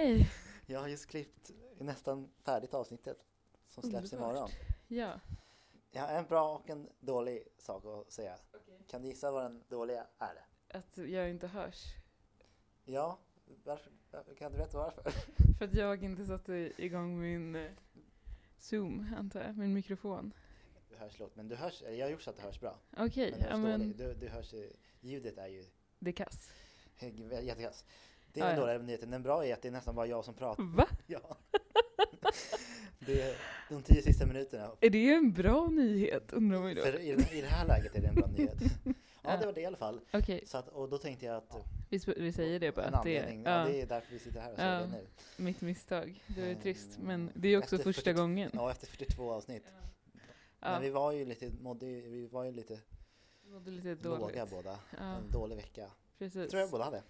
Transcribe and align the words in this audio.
Hej! 0.00 0.30
Jag 0.66 0.80
har 0.80 0.88
just 0.88 1.06
klippt 1.06 1.50
nästan 1.78 2.28
färdigt 2.44 2.74
avsnittet 2.74 3.24
som 3.68 3.82
släpps 3.82 4.12
Underbart. 4.12 4.32
imorgon. 4.32 4.50
Ja. 4.88 5.20
Jag 5.90 6.02
har 6.02 6.08
en 6.08 6.24
bra 6.24 6.54
och 6.54 6.70
en 6.70 6.88
dålig 7.00 7.48
sak 7.58 7.84
att 7.84 8.12
säga. 8.12 8.36
Kan 8.86 9.02
du 9.02 9.08
gissa 9.08 9.30
vad 9.30 9.42
den 9.42 9.62
dåliga 9.68 10.06
är? 10.18 10.44
Att 10.78 10.98
jag 10.98 11.30
inte 11.30 11.46
hörs. 11.46 11.84
Ja, 12.84 13.18
varför, 13.64 13.90
kan 14.38 14.52
du 14.52 14.58
berätta 14.58 14.78
varför? 14.78 15.02
För 15.58 15.64
att 15.64 15.74
jag 15.74 16.04
inte 16.04 16.24
satte 16.26 16.72
igång 16.76 17.20
min 17.20 17.56
eh, 17.56 17.70
Zoom, 18.58 19.14
antar 19.18 19.40
jag. 19.40 19.56
Min 19.58 19.72
mikrofon. 19.72 20.32
Du 20.88 20.96
hörs 20.96 21.18
lågt, 21.18 21.36
men 21.36 21.48
du 21.48 21.56
hörs, 21.56 21.82
jag 21.82 22.06
har 22.06 22.10
gjort 22.10 22.22
så 22.22 22.30
att 22.30 22.36
det 22.36 22.42
hörs 22.42 22.60
bra. 22.60 22.78
Okej, 22.96 23.30
Men 23.30 23.40
du 23.40 23.46
ja 23.46 23.50
hörs 23.50 23.62
men 23.62 23.80
dåligt. 23.80 23.98
Du, 23.98 24.14
du 24.14 24.28
hörs, 24.28 24.54
eh, 24.54 24.70
ljudet 25.00 25.38
är 25.38 25.46
ju 25.48 25.64
det 25.98 26.10
är 26.10 26.14
kass. 26.14 26.50
jättekass. 27.42 27.84
Det 28.32 28.40
är 28.40 28.44
den 28.46 28.54
ja. 28.54 28.60
dåliga 28.60 28.78
nyheten. 28.78 29.10
Den 29.10 29.22
bra 29.22 29.46
är 29.46 29.54
att 29.54 29.62
det 29.62 29.68
är 29.68 29.72
nästan 29.72 29.94
bara 29.94 30.06
jag 30.06 30.24
som 30.24 30.34
pratar. 30.34 30.62
Va? 30.62 30.86
Ja. 31.06 31.36
Det 32.98 33.22
är 33.22 33.36
de 33.68 33.82
tio 33.82 34.02
sista 34.02 34.26
minuterna. 34.26 34.70
Är 34.80 34.90
det 34.90 35.12
en 35.14 35.32
bra 35.32 35.66
nyhet 35.68 36.32
undrar 36.32 36.58
man 36.58 36.68
ju 36.68 36.74
då. 36.74 36.82
För 36.82 37.00
i, 37.00 37.08
i 37.32 37.40
det 37.40 37.46
här 37.46 37.66
läget 37.66 37.94
är 37.96 38.00
det 38.00 38.08
en 38.08 38.14
bra 38.14 38.26
nyhet. 38.26 38.54
Ja, 39.22 39.36
det 39.36 39.46
var 39.46 39.52
det 39.52 39.60
i 39.60 39.66
alla 39.66 39.76
fall. 39.76 40.00
Okej, 40.12 40.42
Så 40.46 40.58
att, 40.58 40.68
och 40.68 40.88
då 40.88 40.98
tänkte 40.98 41.26
jag 41.26 41.36
att 41.36 41.56
vi, 41.88 41.98
vi 42.16 42.32
säger 42.32 42.60
det 42.60 42.74
bara. 42.74 42.84
en 42.86 42.92
det, 42.92 42.98
anledning, 42.98 43.44
är, 43.46 43.50
ja. 43.50 43.58
ja, 43.60 43.64
det 43.66 43.80
är 43.82 43.86
därför 43.86 44.12
vi 44.12 44.18
sitter 44.18 44.40
här 44.40 44.50
och 44.52 44.56
säger 44.58 44.74
Ja. 44.74 44.80
det 44.80 44.86
nu. 44.86 45.06
mitt 45.44 45.60
misstag. 45.60 46.22
Det 46.26 46.50
är 46.50 46.54
trist. 46.54 46.98
Eh, 46.98 47.04
Men 47.04 47.30
det 47.34 47.48
är 47.48 47.58
också 47.58 47.76
efter 47.76 47.84
första 47.92 48.02
40 48.10 48.12
gång. 48.20 48.38
Ja, 48.52 48.70
efter 48.70 48.86
42 48.86 49.32
avsnitt. 49.32 49.64
Ja, 50.60 50.70
Men 50.70 50.82
vi 50.82 50.90
var 50.90 51.12
ju 51.12 51.24
lite, 51.24 51.50
mådde, 51.60 51.86
ju- 51.86 52.08
vi 52.10 52.26
var 52.26 52.44
ju 52.44 52.52
lite 52.52 52.74
det 53.44 53.50
mådde 53.50 53.70
lite 53.70 54.08
låga 54.08 54.18
dåligt. 54.18 54.50
båda. 54.50 54.78
Ja, 54.98 55.04
En 55.04 55.30
dålig 55.30 55.56
vecka. 55.56 55.90
precis. 56.18 56.50
tror 56.50 56.60
jag 56.60 56.70
båda 56.70 56.84
hade. 56.84 57.02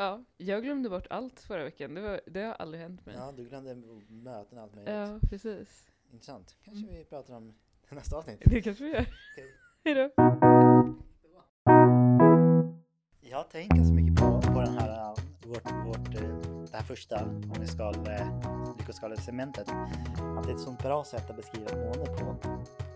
Ja, 0.00 0.24
jag 0.36 0.62
glömde 0.62 0.90
bort 0.90 1.06
allt 1.10 1.40
förra 1.40 1.64
veckan. 1.64 1.94
Det, 1.94 2.00
var, 2.00 2.20
det 2.26 2.42
har 2.42 2.52
aldrig 2.54 2.82
hänt 2.82 3.06
mig. 3.06 3.14
Ja, 3.18 3.32
du 3.36 3.44
glömde 3.48 3.74
möten 4.08 4.58
och 4.58 4.64
allt 4.64 4.74
möjligt. 4.74 4.94
Ja, 4.94 5.18
precis. 5.30 5.88
Intressant. 6.12 6.56
Kanske 6.64 6.84
Mm. 6.84 6.98
vi 6.98 7.04
pratar 7.04 7.34
om 7.34 7.54
nästa 7.88 8.16
avsnitt. 8.16 8.42
Det 8.44 8.62
kanske 8.62 8.84
vi 8.84 8.90
gör. 8.90 9.00
Okej. 9.00 9.54
Hejdå. 9.84 10.10
Jag 13.20 13.50
tänkt 13.50 13.74
ganska 13.76 13.94
mycket 13.94 14.16
på, 14.16 14.40
på 14.42 14.60
den 14.60 14.78
här, 14.78 15.14
vårt, 15.46 15.86
vårt, 15.86 16.14
äh, 16.14 16.38
det 16.70 16.76
här 16.76 16.82
första 16.82 17.16
äh, 17.20 18.32
lyckoskalesementet. 18.78 19.68
Att 20.38 20.44
det 20.44 20.50
är 20.50 20.54
ett 20.54 20.60
sånt 20.60 20.82
bra 20.82 21.04
sätt 21.04 21.30
att 21.30 21.36
beskriva 21.36 21.66
ett 21.66 21.76
mående 21.96 22.12
på. 22.22 22.36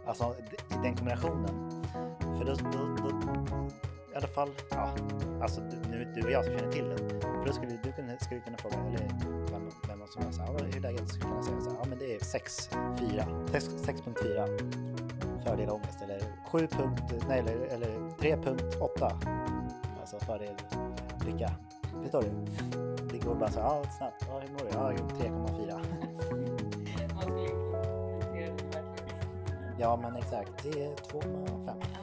Alltså 0.07 0.35
den 0.83 0.97
kombinationen. 0.97 1.83
För 2.21 2.45
då, 2.45 2.55
då, 2.55 2.97
då 3.09 3.29
i 4.13 4.17
alla 4.17 4.29
fall, 4.29 4.51
ja, 4.71 4.95
alltså 5.43 5.61
nu 5.91 6.13
du 6.15 6.23
och 6.23 6.31
jag 6.31 6.45
som 6.45 6.59
känner 6.59 6.73
till 6.73 6.89
den. 6.89 7.21
För 7.21 7.47
då 7.47 7.53
skulle 7.53 7.79
du 7.83 7.93
kunna, 7.93 8.19
skulle 8.19 8.41
kunna 8.41 8.59
fråga, 8.59 8.77
eller 8.77 9.09
vem, 9.53 9.71
vem 9.89 10.07
som 10.07 10.23
helst, 10.23 10.41
ja, 10.47 10.53
hur 10.53 10.77
är 10.77 10.81
läget? 10.81 11.09
Skulle 11.09 11.31
kunna 11.31 11.43
säga 11.43 11.61
så 11.61 11.71
här, 11.71 11.77
ja 11.79 11.85
men 11.89 11.99
det 11.99 12.15
är 12.15 12.19
6.4, 12.19 13.47
6.4 13.47 15.03
fördel 15.45 15.71
ångest 15.71 16.03
eller 16.03 16.21
7 16.51 16.67
punkt, 16.67 17.03
nej 17.29 17.39
eller, 17.39 17.55
eller 17.55 17.89
3.8 17.89 19.13
Alltså 20.01 20.19
fördel 20.19 20.55
lycka. 21.27 21.51
Förstår 22.03 22.23
du? 22.23 22.31
Det 23.13 23.19
går 23.19 23.35
bara 23.35 23.51
så 23.51 23.61
här, 23.61 23.67
ja 23.67 23.85
snabbt, 23.99 24.27
ja 24.29 24.39
hur 24.39 24.49
mår 24.49 24.59
du? 24.59 24.69
Ja, 24.73 24.93
jo, 24.99 25.05
3,4. 25.19 25.73
Man 27.15 27.23
skulle 27.23 27.41
implementera 27.41 28.57
det 28.57 28.65
verkligen. 28.65 29.23
Ja 29.79 29.97
men 29.97 30.17
exakt, 30.17 30.63
det 30.63 30.85
är 30.85 30.95
2,5. 30.95 32.02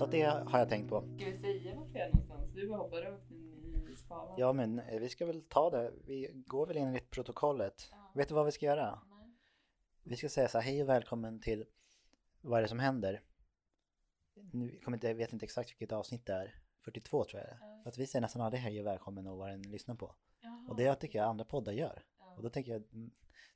Så 0.00 0.06
det 0.06 0.22
har 0.22 0.58
jag 0.58 0.68
tänkt 0.68 0.88
på. 0.88 1.00
Ska 1.00 1.24
vi 1.24 1.38
säga 1.38 1.74
vart 1.74 1.88
vi 1.88 1.98
är 1.98 2.08
någonstans? 2.08 2.50
Du 2.54 2.74
hoppar 2.74 3.02
rakt 3.02 3.30
in 3.30 3.88
i 3.92 3.96
skalan. 3.96 4.34
Ja 4.38 4.52
men 4.52 4.78
eh, 4.78 5.00
vi 5.00 5.08
ska 5.08 5.26
väl 5.26 5.42
ta 5.42 5.70
det, 5.70 5.92
vi 6.06 6.30
går 6.46 6.66
väl 6.66 6.76
enligt 6.76 7.10
protokollet. 7.10 7.88
Ja. 7.90 8.12
Vet 8.14 8.28
du 8.28 8.34
vad 8.34 8.46
vi 8.46 8.52
ska 8.52 8.66
göra? 8.66 9.00
Nej. 9.10 9.36
Vi 10.02 10.16
ska 10.16 10.28
säga 10.28 10.48
så 10.48 10.58
här, 10.58 10.64
hej 10.64 10.82
och 10.82 10.88
välkommen 10.88 11.40
till 11.40 11.64
Vad 12.40 12.58
är 12.58 12.62
det 12.62 12.68
som 12.68 12.78
händer? 12.78 13.22
Nu 14.52 14.72
jag 14.72 14.82
kommer 14.82 14.96
inte, 14.96 15.08
jag 15.08 15.14
vet 15.14 15.32
inte 15.32 15.44
exakt 15.44 15.70
vilket 15.70 15.92
avsnitt 15.92 16.26
det 16.26 16.32
är. 16.32 16.54
42 16.84 17.24
tror 17.24 17.40
jag 17.40 17.48
det 17.48 17.52
är. 17.52 17.58
Ja. 17.60 17.80
För 17.82 17.90
att 17.90 17.98
vi 17.98 18.06
säger 18.06 18.20
nästan 18.20 18.42
aldrig 18.42 18.62
hej 18.62 18.80
och 18.80 18.86
välkommen 18.86 19.26
och 19.26 19.36
vad 19.36 19.50
den 19.50 19.62
lyssnar 19.62 19.94
på. 19.94 20.14
Jaha. 20.40 20.66
Och 20.68 20.76
det 20.76 20.94
tycker 20.94 21.18
jag 21.18 21.28
andra 21.28 21.44
poddar 21.44 21.72
gör. 21.72 22.02
Ja. 22.18 22.34
Och 22.36 22.42
då 22.42 22.50
tänker 22.50 22.72
jag, 22.72 22.82
mm, 22.92 23.10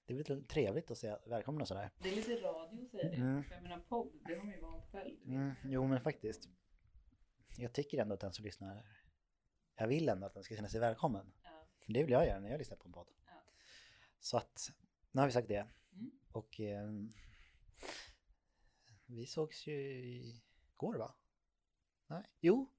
det 0.06 0.12
är 0.15 0.19
lite 0.19 0.42
trevligt 0.42 0.91
att 0.91 0.98
säga 0.98 1.19
välkommen 1.26 1.62
och 1.62 1.69
sådär. 1.69 1.91
Det 1.98 2.09
är 2.09 2.16
lite 2.16 2.34
radio 2.34 2.88
säga 2.88 3.10
det. 3.10 3.16
Mm. 3.16 3.44
För 3.44 3.54
jag 3.54 3.62
menar 3.62 3.81
podd, 3.81 4.12
det 4.28 4.34
har 4.34 4.44
man 4.44 4.54
ju 4.54 4.60
vant 4.60 4.84
själv. 4.92 5.16
Mm, 5.26 5.53
jo 5.65 5.87
men 5.87 6.00
faktiskt. 6.00 6.48
Jag 7.56 7.72
tycker 7.72 7.98
ändå 7.98 8.15
att 8.15 8.20
den 8.20 8.32
som 8.32 8.44
lyssnar, 8.44 8.87
jag 9.76 9.88
vill 9.88 10.09
ändå 10.09 10.26
att 10.26 10.34
den 10.34 10.44
ska 10.44 10.56
känna 10.56 10.69
sig 10.69 10.81
välkommen. 10.81 11.32
Ja. 11.42 11.66
För 11.81 11.92
det 11.92 12.03
vill 12.03 12.12
jag 12.12 12.26
göra 12.26 12.41
när 12.41 12.50
jag 12.50 12.59
lyssnar 12.59 12.76
på 12.76 12.88
en 12.88 12.92
podd. 12.92 13.09
Ja. 13.26 13.32
Så 14.20 14.37
att, 14.37 14.70
nu 15.12 15.20
har 15.20 15.26
vi 15.26 15.32
sagt 15.32 15.48
det. 15.48 15.66
Mm. 15.92 16.10
Och 16.32 16.60
ehm, 16.60 17.10
vi 19.06 19.26
sågs 19.26 19.66
ju 19.66 19.75
igår 20.72 20.94
va? 20.94 21.15
Nej, 22.06 22.22
jo. 22.41 22.71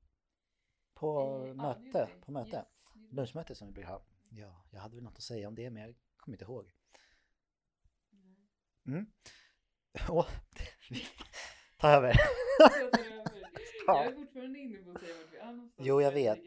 På 0.94 1.42
Eh, 1.44 1.48
ja, 1.48 1.54
möte, 1.54 2.06
det. 2.06 2.22
på 2.22 2.32
möte. 2.32 2.58
Yes. 2.58 3.12
Lunchmöte 3.12 3.56
som 3.56 3.68
vi 3.68 3.74
brukar 3.74 3.90
ha. 3.90 4.06
Ja, 4.30 4.66
jag 4.72 4.80
hade 4.80 4.96
väl 4.96 5.04
något 5.04 5.18
att 5.18 5.24
säga 5.24 5.48
om 5.48 5.56
det 5.56 5.70
men 5.70 5.84
jag 5.84 5.96
kommer 6.18 6.36
inte 6.36 6.46
ihåg. 6.46 6.74
Mm. 8.88 9.06
Åh, 10.10 10.28
ta 11.78 11.90
över. 11.90 12.16
Jag 13.88 14.06
är 14.06 14.16
fortfarande 14.16 14.60
inne 14.60 14.78
på 14.78 14.92
att 14.92 15.00
säga 15.02 15.16
vart 15.18 15.34
vi 15.34 15.38
är 15.38 15.46
någonstans. 15.46 15.88
Jo, 15.88 16.02
jag 16.02 16.12
vet. 16.12 16.44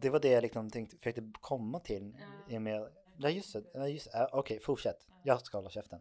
Det 0.00 0.10
var 0.10 0.20
det 0.20 0.28
jag 0.28 0.42
liksom 0.42 0.70
tänkte, 0.70 0.96
försökte 0.96 1.32
komma 1.40 1.80
till. 1.80 2.16
Ja. 2.18 2.54
I 2.54 2.58
och 2.58 2.62
med, 2.62 2.92
ja 3.18 3.30
just 3.30 3.52
det, 3.52 3.64
ja, 3.74 3.88
just, 3.88 4.08
ja, 4.12 4.30
okej 4.32 4.60
fortsätt. 4.60 5.08
Jag 5.24 5.40
ska 5.40 5.58
hålla 5.58 5.70
käften. 5.70 6.00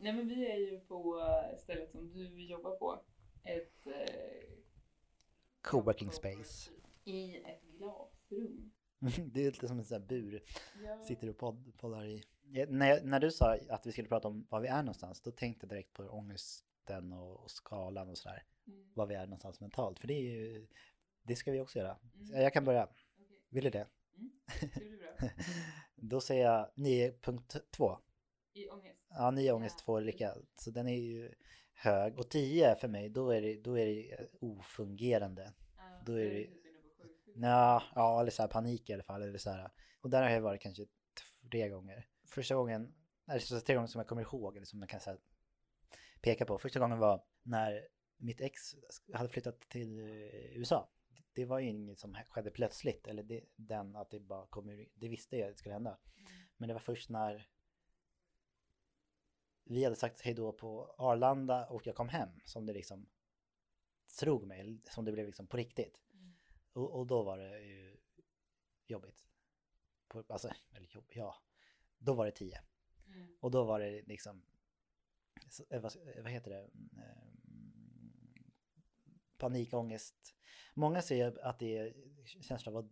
Nej 0.00 0.12
men 0.12 0.28
vi 0.28 0.50
är 0.50 0.56
ju 0.56 0.80
på 0.80 1.20
eh, 1.20 1.58
stället 1.58 1.90
som 1.90 2.12
du 2.12 2.46
jobbar 2.46 2.76
på. 2.76 3.02
Ett 3.44 3.86
eh, 3.86 3.92
Coworking 5.60 6.12
space. 6.12 6.70
I 7.04 7.36
ett 7.36 7.62
glasrum. 7.62 8.72
Det 9.32 9.40
är 9.40 9.50
lite 9.50 9.68
som 9.68 9.78
en 9.78 9.84
sån 9.84 10.00
här 10.00 10.08
bur. 10.08 10.42
Ja. 10.84 11.02
Sitter 11.02 11.28
och 11.30 11.38
podd, 11.38 11.72
poddar 11.76 12.06
i. 12.06 12.22
Ja, 12.50 12.66
när, 12.68 13.02
när 13.02 13.20
du 13.20 13.30
sa 13.30 13.58
att 13.68 13.86
vi 13.86 13.92
skulle 13.92 14.08
prata 14.08 14.28
om 14.28 14.46
var 14.50 14.60
vi 14.60 14.68
är 14.68 14.82
någonstans, 14.82 15.20
då 15.20 15.30
tänkte 15.30 15.66
jag 15.66 15.70
direkt 15.70 15.92
på 15.92 16.02
ångesten 16.02 17.12
och, 17.12 17.42
och 17.42 17.50
skalan 17.50 18.08
och 18.08 18.18
sådär. 18.18 18.42
Mm. 18.66 18.92
Var 18.94 19.06
vi 19.06 19.14
är 19.14 19.26
någonstans 19.26 19.60
mentalt. 19.60 19.98
För 19.98 20.08
det 20.08 20.14
är 20.14 20.22
ju, 20.22 20.66
det 21.22 21.36
ska 21.36 21.52
vi 21.52 21.60
också 21.60 21.78
göra. 21.78 21.98
Mm. 22.14 22.42
Jag 22.42 22.52
kan 22.52 22.64
börja. 22.64 22.84
Okej. 22.84 23.44
Vill 23.48 23.64
du 23.64 23.70
det? 23.70 23.86
Mm. 24.16 24.30
Det. 25.18 25.32
Då 25.96 26.20
säger 26.20 26.44
jag 26.44 26.70
9.2. 26.76 27.98
I 28.52 28.68
ångest. 28.68 29.06
Ja, 29.08 29.30
9 29.30 29.52
ångest, 29.52 29.78
2 29.78 30.00
lycka. 30.00 30.34
Så 30.54 30.70
den 30.70 30.88
är 30.88 30.96
ju 30.96 31.34
hög. 31.74 32.18
Och 32.18 32.30
10 32.30 32.76
för 32.76 32.88
mig, 32.88 33.08
då 33.08 33.30
är 33.30 33.42
det, 33.42 33.54
då 33.62 33.78
är 33.78 33.86
det 33.86 34.28
ofungerande. 34.40 35.52
Ja, 35.76 36.02
Då 36.06 36.12
är 36.12 36.30
det-. 36.30 36.48
Nja, 37.34 37.82
ja, 37.94 38.20
eller 38.20 38.30
så 38.30 38.42
här 38.42 38.48
panik 38.48 38.90
i 38.90 38.92
alla 38.92 39.02
fall. 39.02 39.22
Eller 39.22 39.38
så 39.38 39.50
här. 39.50 39.70
Och 40.00 40.10
där 40.10 40.22
har 40.22 40.30
jag 40.30 40.40
varit 40.40 40.60
kanske 40.60 40.86
tre 41.50 41.68
gånger. 41.68 42.06
Första 42.28 42.54
gången, 42.54 42.94
eller 43.26 43.40
så 43.40 43.60
tre 43.60 43.74
gånger 43.74 43.88
som 43.88 43.98
jag 43.98 44.08
kommer 44.08 44.22
ihåg, 44.22 44.56
eller 44.56 44.66
som 44.66 44.80
jag 44.80 44.88
kan 44.88 45.00
här, 45.06 45.18
peka 46.20 46.44
på. 46.44 46.58
Första 46.58 46.80
gången 46.80 46.98
var 46.98 47.24
när 47.42 47.88
mitt 48.16 48.40
ex 48.40 48.60
hade 49.12 49.28
flyttat 49.28 49.60
till 49.60 49.98
eh, 49.98 50.56
USA. 50.56 50.90
Det 51.32 51.44
var 51.44 51.58
ju 51.58 51.68
inget 51.68 51.98
som 51.98 52.14
skedde 52.14 52.50
plötsligt, 52.50 53.06
eller 53.06 53.22
det, 53.22 53.44
den 53.56 53.96
att 53.96 54.10
det 54.10 54.20
bara 54.20 54.46
kom 54.46 54.70
ur, 54.70 54.88
det 54.94 55.08
visste 55.08 55.36
jag 55.36 55.46
att 55.46 55.54
det 55.54 55.58
skulle 55.58 55.74
hända. 55.74 55.98
Men 56.56 56.68
det 56.68 56.74
var 56.74 56.80
först 56.80 57.10
när 57.10 57.48
vi 59.64 59.84
hade 59.84 59.96
sagt 59.96 60.20
hej 60.20 60.34
då 60.34 60.52
på 60.52 60.94
Arlanda 60.98 61.66
och 61.66 61.86
jag 61.86 61.94
kom 61.94 62.08
hem 62.08 62.28
som 62.44 62.66
det 62.66 62.72
liksom 62.72 63.08
slog 64.06 64.46
mig, 64.46 64.82
som 64.90 65.04
det 65.04 65.12
blev 65.12 65.26
liksom 65.26 65.46
på 65.46 65.56
riktigt. 65.56 66.02
Mm. 66.12 66.34
Och, 66.72 66.98
och 66.98 67.06
då 67.06 67.22
var 67.22 67.38
det 67.38 67.60
ju 67.60 67.96
jobbigt. 68.86 69.26
På, 70.08 70.24
alltså, 70.28 70.50
eller 70.72 70.88
jobb, 70.94 71.04
ja. 71.08 71.36
Då 71.98 72.14
var 72.14 72.26
det 72.26 72.32
10. 72.32 72.60
Mm. 73.06 73.36
Och 73.40 73.50
då 73.50 73.64
var 73.64 73.80
det 73.80 74.02
liksom, 74.02 74.42
så- 75.48 75.64
eh, 75.70 75.80
vad, 76.22 76.32
heter 76.32 76.50
det? 76.50 76.70
Mm, 76.74 78.12
Panikångest. 79.38 80.34
Många 80.74 81.02
säger 81.02 81.44
att 81.44 81.58
det 81.58 81.76
är 81.78 81.94
känslan 82.24 82.76
av 82.76 82.90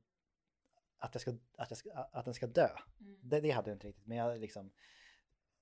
att, 0.99 1.15
jag 1.15 1.21
ska, 1.21 1.31
att, 1.57 1.71
jag 1.71 1.79
ska, 1.79 1.93
att 1.93 2.25
den 2.25 2.35
ska 2.35 2.47
dö. 2.47 2.69
Mm. 3.01 3.19
Det, 3.23 3.41
det 3.41 3.51
hade 3.51 3.71
jag 3.71 3.77
inte 3.77 3.89
riktigt, 3.89 4.07
men 4.07 4.19
jag 4.19 4.41
liksom 4.41 4.73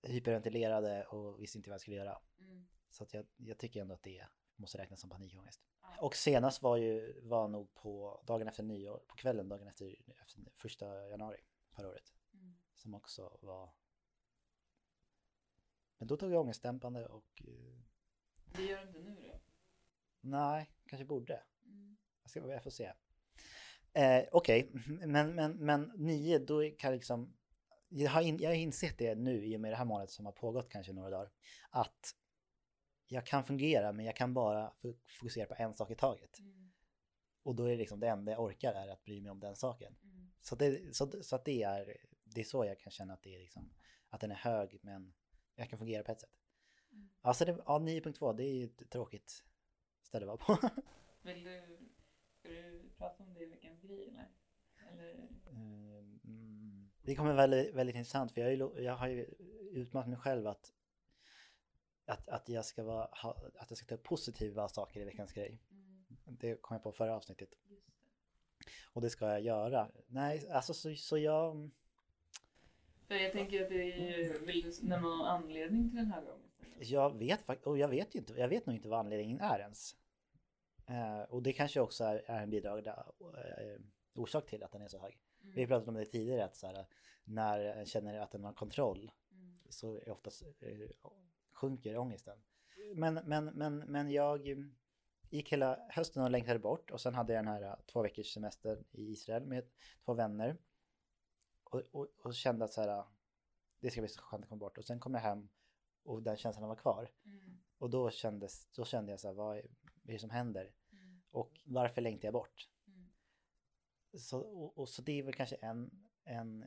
hyperventilerade 0.02 1.04
och 1.04 1.42
visste 1.42 1.58
inte 1.58 1.70
vad 1.70 1.74
jag 1.74 1.80
skulle 1.80 1.96
göra. 1.96 2.18
Mm. 2.38 2.68
Så 2.88 3.06
jag, 3.12 3.26
jag 3.36 3.58
tycker 3.58 3.80
ändå 3.80 3.94
att 3.94 4.02
det 4.02 4.26
måste 4.56 4.78
räknas 4.78 5.00
som 5.00 5.10
panikångest. 5.10 5.60
Ja. 5.80 6.00
Och 6.00 6.16
senast 6.16 6.62
var 6.62 6.76
ju 6.76 7.20
var 7.20 7.48
nog 7.48 7.74
på 7.74 8.22
dagen 8.26 8.48
efter 8.48 8.62
nyår, 8.62 8.98
på 9.08 9.14
kvällen 9.14 9.48
dagen 9.48 9.68
efter, 9.68 9.96
efter 10.22 10.40
första 10.54 11.08
januari 11.08 11.40
förra 11.76 11.88
året. 11.88 12.12
Som 12.84 12.94
också 12.94 13.38
var... 13.42 13.72
Men 15.98 16.08
då 16.08 16.16
tog 16.16 16.32
jag 16.32 16.40
ångestdämpande 16.40 17.06
och... 17.06 17.42
eh, 17.44 17.80
Det 18.56 18.62
gör 18.62 18.80
du 18.82 18.88
inte 18.88 19.00
nu 19.00 19.14
då? 19.20 19.40
Nej, 20.20 20.70
kanske 20.86 21.04
borde. 21.04 21.42
Mm. 21.66 21.96
Jag, 22.22 22.30
ska, 22.30 22.40
jag 22.40 22.62
får 22.62 22.70
se. 22.70 22.92
Eh, 23.92 24.24
Okej, 24.32 24.70
men, 25.06 25.34
men, 25.34 25.52
men 25.52 25.92
nio, 25.96 26.38
då 26.38 26.60
kan 26.78 26.90
jag 26.90 26.96
liksom... 26.96 27.36
Jag 27.88 28.10
har, 28.10 28.22
in, 28.22 28.38
jag 28.38 28.50
har 28.50 28.54
insett 28.54 28.98
det 28.98 29.14
nu 29.14 29.44
i 29.46 29.56
och 29.56 29.60
med 29.60 29.72
det 29.72 29.76
här 29.76 29.84
målet 29.84 30.10
som 30.10 30.26
har 30.26 30.32
pågått 30.32 30.68
kanske 30.68 30.92
några 30.92 31.10
dagar. 31.10 31.32
Att 31.70 32.14
jag 33.06 33.26
kan 33.26 33.44
fungera 33.44 33.92
men 33.92 34.04
jag 34.06 34.16
kan 34.16 34.34
bara 34.34 34.70
fo- 34.70 34.98
fokusera 35.20 35.46
på 35.46 35.54
en 35.58 35.74
sak 35.74 35.90
i 35.90 35.94
taget. 35.94 36.38
Mm. 36.38 36.72
Och 37.42 37.54
då 37.54 37.64
är 37.64 37.70
det 37.70 37.76
liksom 37.76 38.00
det 38.00 38.08
enda 38.08 38.32
jag 38.32 38.40
orkar 38.40 38.74
är 38.74 38.88
att 38.88 39.04
bry 39.04 39.20
mig 39.20 39.30
om 39.30 39.40
den 39.40 39.56
saken. 39.56 39.96
Mm. 40.02 40.30
Så, 40.40 40.56
det, 40.56 40.96
så, 40.96 41.22
så 41.22 41.36
att 41.36 41.44
det 41.44 41.62
är, 41.62 41.96
det 42.34 42.40
är 42.40 42.44
så 42.44 42.64
jag 42.64 42.78
kan 42.78 42.90
känna 42.90 43.14
att 43.14 43.22
det 43.22 43.34
är 43.34 43.38
liksom, 43.38 43.70
att 44.08 44.20
den 44.20 44.30
är 44.30 44.34
hög 44.34 44.78
men 44.82 45.14
jag 45.54 45.70
kan 45.70 45.78
fungera 45.78 46.02
på 46.02 46.12
ett 46.12 46.20
sätt. 46.20 46.38
Mm. 46.92 47.08
Alltså 47.20 47.44
det, 47.44 47.62
ja, 47.66 47.78
9.2 47.78 48.36
det 48.36 48.44
är 48.44 48.54
ju 48.54 48.64
ett 48.64 48.90
tråkigt 48.90 49.44
ställe 50.02 50.32
att 50.32 50.48
vara 50.48 50.56
på. 50.56 50.68
Vill 51.22 51.44
du, 51.44 51.78
ska 52.38 52.48
du 52.48 52.90
prata 52.98 53.22
om 53.22 53.34
det 53.34 53.40
i 53.40 53.46
veckans 53.46 53.82
grej 53.82 54.08
eller? 54.08 54.30
Eller? 54.92 55.28
Mm, 55.50 56.90
det 57.02 57.14
kommer 57.14 57.34
väldigt, 57.34 57.74
väldigt 57.74 57.96
intressant 57.96 58.32
för 58.32 58.40
jag, 58.40 58.52
är, 58.52 58.80
jag 58.80 58.96
har 58.96 59.08
ju 59.08 59.24
utmanat 59.72 60.08
mig 60.08 60.18
själv 60.18 60.46
att, 60.46 60.72
att, 62.06 62.28
att, 62.28 62.48
jag 62.48 62.64
ska 62.64 62.84
vara, 62.84 63.04
att 63.54 63.70
jag 63.70 63.78
ska 63.78 63.86
ta 63.86 63.94
upp 63.94 64.02
positiva 64.02 64.68
saker 64.68 65.00
i 65.00 65.04
veckans 65.04 65.32
grej. 65.32 65.60
Mm. 65.70 66.06
Det 66.26 66.62
kom 66.62 66.74
jag 66.74 66.82
på 66.82 66.92
förra 66.92 67.16
avsnittet. 67.16 67.54
Just 67.68 67.86
det. 67.86 67.92
Och 68.92 69.00
det 69.00 69.10
ska 69.10 69.26
jag 69.26 69.40
göra. 69.40 69.90
Nej, 70.06 70.50
alltså 70.50 70.74
så, 70.74 70.94
så 70.94 71.18
jag... 71.18 71.70
För 73.08 73.14
jag 73.14 73.32
tänker 73.32 73.62
att 73.62 73.68
det 73.68 73.92
är, 73.92 74.38
vill 74.46 74.62
du 74.62 74.86
nämna 74.88 75.08
någon 75.08 75.26
anledning 75.26 75.88
till 75.90 75.96
den 75.96 76.06
här 76.06 76.22
ångesten? 76.34 76.66
Jag 76.80 77.18
vet 77.18 77.42
faktiskt, 77.42 77.66
och 77.66 77.78
jag 77.78 77.88
vet 77.88 78.14
ju 78.14 78.18
inte, 78.18 78.32
jag 78.32 78.48
vet 78.48 78.66
nog 78.66 78.76
inte 78.76 78.88
vad 78.88 78.98
anledningen 78.98 79.40
är 79.40 79.58
ens. 79.58 79.96
Eh, 80.86 81.22
och 81.22 81.42
det 81.42 81.52
kanske 81.52 81.80
också 81.80 82.04
är, 82.04 82.22
är 82.26 82.42
en 82.42 82.50
bidragande 82.50 82.90
eh, 82.90 83.80
orsak 84.14 84.46
till 84.46 84.62
att 84.62 84.72
den 84.72 84.82
är 84.82 84.88
så 84.88 84.98
hög. 84.98 85.18
Vi 85.40 85.50
har 85.50 85.56
Mm. 85.56 85.68
pratat 85.68 85.88
om 85.88 85.94
det 85.94 86.04
tidigare, 86.04 86.44
att 86.44 86.56
så 86.56 86.66
här, 86.66 86.86
när 87.24 87.58
en 87.60 87.86
känner 87.86 88.20
att 88.20 88.30
den 88.30 88.44
har 88.44 88.52
kontroll 88.52 89.10
Mm. 89.32 89.58
så 89.68 89.96
är 89.96 90.10
oftast 90.10 90.42
eh, 90.42 90.88
sjunker 91.52 91.96
ångesten. 91.96 92.38
Men, 92.94 93.14
men, 93.14 93.44
men, 93.44 93.78
men 93.78 94.10
jag 94.10 94.48
gick 95.30 95.52
hela 95.52 95.78
hösten 95.90 96.22
och 96.22 96.30
längtade 96.30 96.58
bort 96.58 96.90
och 96.90 97.00
sen 97.00 97.14
hade 97.14 97.32
jag 97.32 97.44
den 97.44 97.52
här 97.52 97.76
två 97.92 98.02
veckors 98.02 98.34
semester 98.34 98.84
i 98.92 99.02
Israel 99.12 99.46
med 99.46 99.64
två 100.04 100.14
vänner. 100.14 100.56
Och, 101.74 101.82
och, 101.92 102.08
och 102.18 102.34
kände 102.34 102.64
att 102.64 102.72
så 102.72 102.80
här, 102.80 103.04
det 103.80 103.90
ska 103.90 104.00
bli 104.00 104.08
så 104.08 104.22
skönt 104.22 104.42
att 104.42 104.48
komma 104.48 104.58
bort. 104.58 104.78
Och 104.78 104.84
sen 104.84 105.00
kom 105.00 105.14
jag 105.14 105.20
hem 105.20 105.48
och 106.02 106.22
den 106.22 106.36
känslan 106.36 106.68
var 106.68 106.76
kvar. 106.76 107.10
Mm. 107.24 107.62
Och 107.78 107.90
då, 107.90 108.10
kändes, 108.10 108.66
då 108.70 108.84
kände 108.84 109.12
jag 109.12 109.20
så 109.20 109.28
här, 109.28 109.34
vad 109.34 109.56
är 109.56 109.62
vad 110.02 110.08
är 110.08 110.12
det 110.12 110.18
som 110.18 110.30
händer? 110.30 110.74
Mm. 110.92 111.22
Och 111.30 111.60
varför 111.64 112.00
längtar 112.02 112.26
jag 112.26 112.32
bort? 112.32 112.70
Mm. 112.86 113.12
Så, 114.18 114.40
och, 114.40 114.78
och 114.78 114.88
så 114.88 115.02
det 115.02 115.18
är 115.18 115.22
väl 115.22 115.34
kanske 115.34 115.56
en, 115.56 116.08
en 116.24 116.66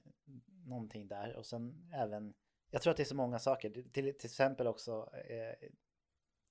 någonting 0.65 1.07
där 1.07 1.35
och 1.35 1.45
sen 1.45 1.91
även 1.93 2.33
jag 2.69 2.81
tror 2.81 2.91
att 2.91 2.97
det 2.97 3.03
är 3.03 3.05
så 3.05 3.15
många 3.15 3.39
saker, 3.39 3.69
till, 3.69 3.91
till 3.91 4.25
exempel 4.25 4.67
också 4.67 5.09
eh, 5.13 5.69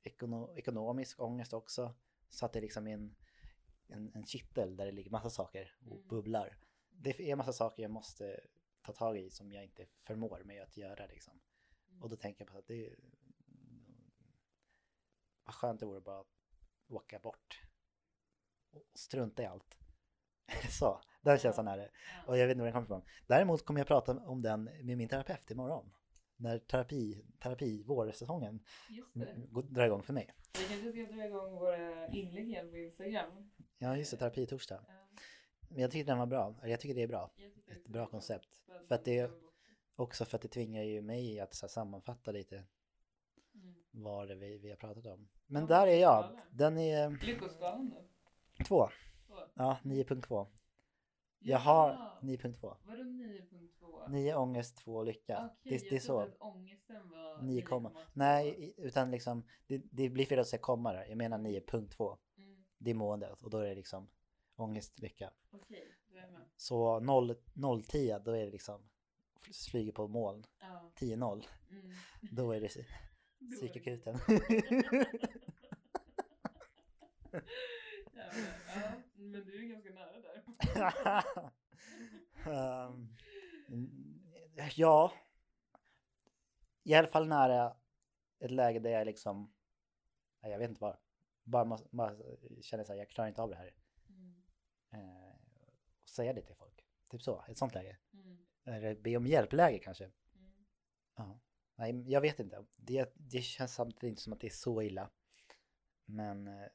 ekono, 0.02 0.56
ekonomisk 0.56 1.20
ångest 1.20 1.52
också 1.52 1.94
så 2.28 2.46
att 2.46 2.52
det 2.52 2.60
liksom 2.60 2.86
är 2.86 2.94
en, 2.94 3.16
en, 3.88 4.12
en 4.14 4.26
kittel 4.26 4.76
där 4.76 4.86
det 4.86 4.92
ligger 4.92 5.10
massa 5.10 5.30
saker 5.30 5.76
och 5.86 5.96
Mm. 5.96 6.08
bubblar. 6.08 6.58
Det 6.98 7.30
är 7.30 7.36
massa 7.36 7.52
saker 7.52 7.82
jag 7.82 7.90
måste 7.90 8.40
ta 8.82 8.92
tag 8.92 9.18
i 9.18 9.30
som 9.30 9.52
jag 9.52 9.64
inte 9.64 9.86
förmår 10.02 10.42
med 10.44 10.62
att 10.62 10.76
göra 10.76 11.06
liksom. 11.06 11.40
Mm. 11.90 12.02
Och 12.02 12.10
då 12.10 12.16
tänker 12.16 12.44
jag 12.44 12.52
på 12.52 12.58
att 12.58 12.66
det 12.66 12.96
vad 15.44 15.54
skönt 15.54 15.80
det 15.80 15.86
vore 15.86 16.00
bara 16.00 16.20
att 16.20 16.26
åka 16.88 17.18
bort 17.18 17.62
och 18.70 18.82
strunta 18.94 19.42
i 19.42 19.46
allt. 19.46 19.78
Så, 20.70 21.00
den 21.22 21.38
känslan 21.38 21.68
är 21.68 21.76
det. 21.76 21.90
Och 22.26 22.38
jag 22.38 22.46
vet 22.46 22.54
inte 22.54 22.60
var 22.60 22.66
den 22.66 22.72
kommer 22.72 22.86
ifrån. 22.86 23.02
Däremot 23.26 23.64
kommer 23.64 23.80
jag 23.80 23.86
prata 23.86 24.12
om 24.12 24.42
den 24.42 24.64
med 24.64 24.96
min 24.96 25.08
terapeut 25.08 25.50
imorgon. 25.50 25.92
När 26.36 26.58
terapi, 26.58 27.24
terapi 27.38 27.82
vårsäsongen 27.82 28.64
drar 29.70 29.86
igång 29.86 30.02
för 30.02 30.12
mig. 30.12 30.34
Vi 30.58 30.64
kanske 30.68 30.92
ska 30.92 31.16
dra 31.16 31.26
igång 31.26 31.58
våra 31.58 32.08
inlägg 32.08 32.48
igen 32.48 32.70
på 32.70 32.76
Instagram. 32.76 33.50
Ja, 33.78 33.96
just 33.96 34.10
det, 34.10 34.16
terapi 34.16 34.46
torsdag. 34.46 34.84
Ja, 34.88 35.06
Men 35.68 35.78
jag 35.78 35.90
tycker 35.90 36.04
den 36.06 36.18
var 36.18 36.26
bra. 36.26 36.54
Jag 36.62 36.80
tycker 36.80 36.94
det 36.94 37.02
är 37.02 37.08
bra. 37.08 37.30
Ett 37.66 37.86
bra 37.88 38.02
är 38.02 38.06
koncept. 38.06 38.62
För 38.88 38.94
att 38.94 39.04
det- 39.04 39.30
Också 39.98 40.24
för 40.24 40.36
att 40.36 40.42
det 40.42 40.48
tvingar 40.48 40.82
ju 40.82 41.02
mig 41.02 41.40
att 41.40 41.54
så 41.54 41.68
sammanfatta 41.68 42.32
lite 42.32 42.56
Mm. 43.54 43.74
vad 43.90 44.28
det 44.28 44.34
är 44.34 44.36
vi, 44.38 44.58
vi 44.58 44.70
har 44.70 44.76
pratat 44.76 45.06
om. 45.06 45.28
Men 45.46 45.62
Ja, 45.62 45.68
där 45.68 45.86
är 45.86 46.00
jag. 46.00 46.38
Den 46.50 46.78
är 46.78 47.26
Lyckoskalan 47.26 47.90
då? 47.90 48.64
två. 48.64 48.88
Ja, 49.54 49.78
9.2. 49.82 50.46
Jag 51.38 51.58
har 51.58 52.18
9.2. 52.22 52.76
Vadå 52.84 53.02
9.2? 53.02 54.08
9 54.08 54.34
ångest, 54.34 54.76
2 54.76 55.02
lycka. 55.02 55.50
Okej, 55.60 55.78
det, 55.78 55.78
det 55.78 55.88
är 55.88 55.92
jag 55.94 56.02
så. 56.02 56.20
trodde 56.20 56.32
att 56.34 56.40
ångesten 56.54 57.08
var 57.10 57.42
9, 57.42 57.62
komma. 57.62 57.90
9,2. 57.90 58.00
Nej, 58.12 58.74
utan 58.76 59.10
liksom 59.10 59.44
det, 59.66 59.82
det 59.92 60.08
blir 60.08 60.26
fel 60.26 60.38
att 60.38 60.46
säga 60.48 60.60
komma 60.60 60.92
där. 60.92 61.04
Jag 61.08 61.16
menar 61.18 61.38
9.2. 61.38 62.18
Mm. 62.36 62.64
Det 62.78 62.90
är 62.90 62.94
måendet 62.94 63.42
och 63.42 63.50
då 63.50 63.58
är 63.58 63.68
det 63.68 63.74
liksom 63.74 64.08
ångest, 64.56 64.98
lycka. 64.98 65.32
Okej, 65.50 65.94
är 66.10 66.30
med. 66.30 66.42
Så 66.56 67.00
0, 67.00 67.34
010 67.84 68.18
då 68.24 68.30
är 68.32 68.44
det 68.44 68.50
liksom 68.50 68.88
fl- 69.40 69.70
flyger 69.70 69.92
på 69.92 70.08
moln. 70.08 70.44
Ja. 70.60 70.90
10-0 70.98 71.46
Mm. 71.70 71.92
då 72.32 72.52
är 72.52 72.60
det 72.60 72.68
psykakuten. 73.56 74.18
ja, 74.28 74.40
men, 78.12 78.22
ja, 78.82 78.92
men 79.14 79.32
du 79.44 79.64
är 79.64 79.68
ganska 79.68 79.90
nära 79.90 80.20
där. 80.20 80.42
Mm, 83.68 84.20
ja. 84.76 85.12
I 86.82 86.94
alla 86.94 87.08
fall 87.08 87.28
nära 87.28 87.76
ett 88.38 88.50
läge 88.50 88.78
där 88.78 88.90
jag 88.90 89.06
liksom, 89.06 89.54
jag 90.40 90.58
vet 90.58 90.68
inte 90.70 90.82
var, 90.82 90.98
bara, 91.44 91.64
måste, 91.64 91.88
bara 91.92 92.16
känner 92.60 92.84
så 92.84 92.92
här, 92.92 92.98
jag 92.98 93.10
klarar 93.10 93.28
inte 93.28 93.42
av 93.42 93.50
det 93.50 93.56
här. 93.56 93.74
Eh, 94.96 95.34
och 96.02 96.08
säga 96.08 96.32
det 96.32 96.42
till 96.42 96.54
folk. 96.56 96.84
Typ 97.08 97.22
så, 97.22 97.44
ett 97.48 97.58
sånt 97.58 97.74
läge. 97.74 97.98
Mm. 98.12 98.46
Eller 98.64 98.94
be 98.94 99.16
om 99.16 99.26
hjälpläge 99.26 99.78
kanske. 99.78 100.04
Mm. 100.04 100.64
Ja. 101.16 101.40
Nej, 101.74 102.10
jag 102.10 102.20
vet 102.20 102.40
inte. 102.40 102.66
Det, 102.76 103.12
det 103.14 103.42
känns 103.42 103.74
samtidigt 103.74 104.10
inte 104.10 104.22
som 104.22 104.32
att 104.32 104.40
det 104.40 104.46
är 104.46 104.50
så 104.50 104.82
illa. 104.82 105.10
Men 106.04 106.46
eh, 106.46 106.66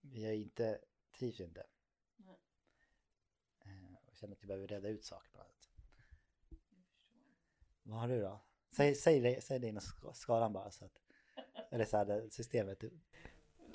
jag 0.00 0.30
är 0.30 0.36
inte, 0.36 0.80
trivs 1.18 1.40
inte. 1.40 1.66
Nej. 2.16 2.36
Eh, 3.64 3.94
och 4.06 4.16
känner 4.16 4.34
att 4.34 4.42
jag 4.42 4.48
behöver 4.48 4.68
reda 4.68 4.88
ut 4.88 5.04
saker 5.04 5.30
på 5.30 5.38
något 5.38 5.62
sätt. 5.62 5.74
Vad 7.82 7.98
har 8.00 8.08
du 8.08 8.20
då? 8.20 8.40
Säg, 8.70 8.94
säg, 8.94 9.40
säg 9.42 9.58
det 9.58 9.68
inom 9.68 9.80
sk- 9.80 10.12
skalan 10.12 10.52
bara 10.52 10.70
så 10.70 10.84
att, 10.84 10.98
eller 11.70 11.84
så 11.84 11.96
här, 11.96 12.28
systemet. 12.30 12.84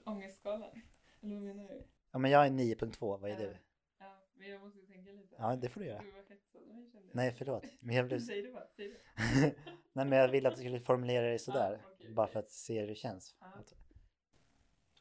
Ångestskalan? 0.05 0.81
Eller 1.21 1.35
vad 1.35 1.43
menar 1.43 1.67
du? 1.67 1.87
Ja 2.11 2.19
men 2.19 2.31
jag 2.31 2.45
är 2.45 2.49
9.2, 2.51 3.19
vad 3.19 3.31
är 3.31 3.37
du? 3.37 3.57
Ja, 3.99 4.21
men 4.35 4.49
jag 4.49 4.61
måste 4.61 4.79
tänka 4.79 5.11
lite. 5.11 5.35
Ja, 5.39 5.55
det 5.55 5.69
får 5.69 5.79
du 5.81 5.87
göra. 5.87 6.01
Du 6.01 6.11
var 6.11 6.23
hetsad 6.29 6.61
mig 6.67 6.89
kände 6.91 7.07
jag. 7.07 7.15
Nej 7.15 7.31
förlåt. 7.31 7.63
Men 7.81 7.95
jag 7.95 8.05
blev... 8.07 8.19
Säg 8.19 8.41
det 8.41 8.51
bara, 8.51 8.67
säg 8.75 8.87
det. 8.87 9.55
Nej 9.93 10.05
men 10.05 10.11
jag 10.19 10.27
ville 10.27 10.49
att 10.49 10.55
du 10.55 10.61
skulle 10.61 10.79
formulera 10.79 11.31
det 11.31 11.39
sådär. 11.39 11.81
Ah, 11.85 11.91
okej, 11.95 12.13
bara 12.13 12.23
okej. 12.25 12.33
för 12.33 12.39
att 12.39 12.51
se 12.51 12.79
hur 12.81 12.87
det 12.87 12.95
känns. 12.95 13.35
Att- 13.39 13.75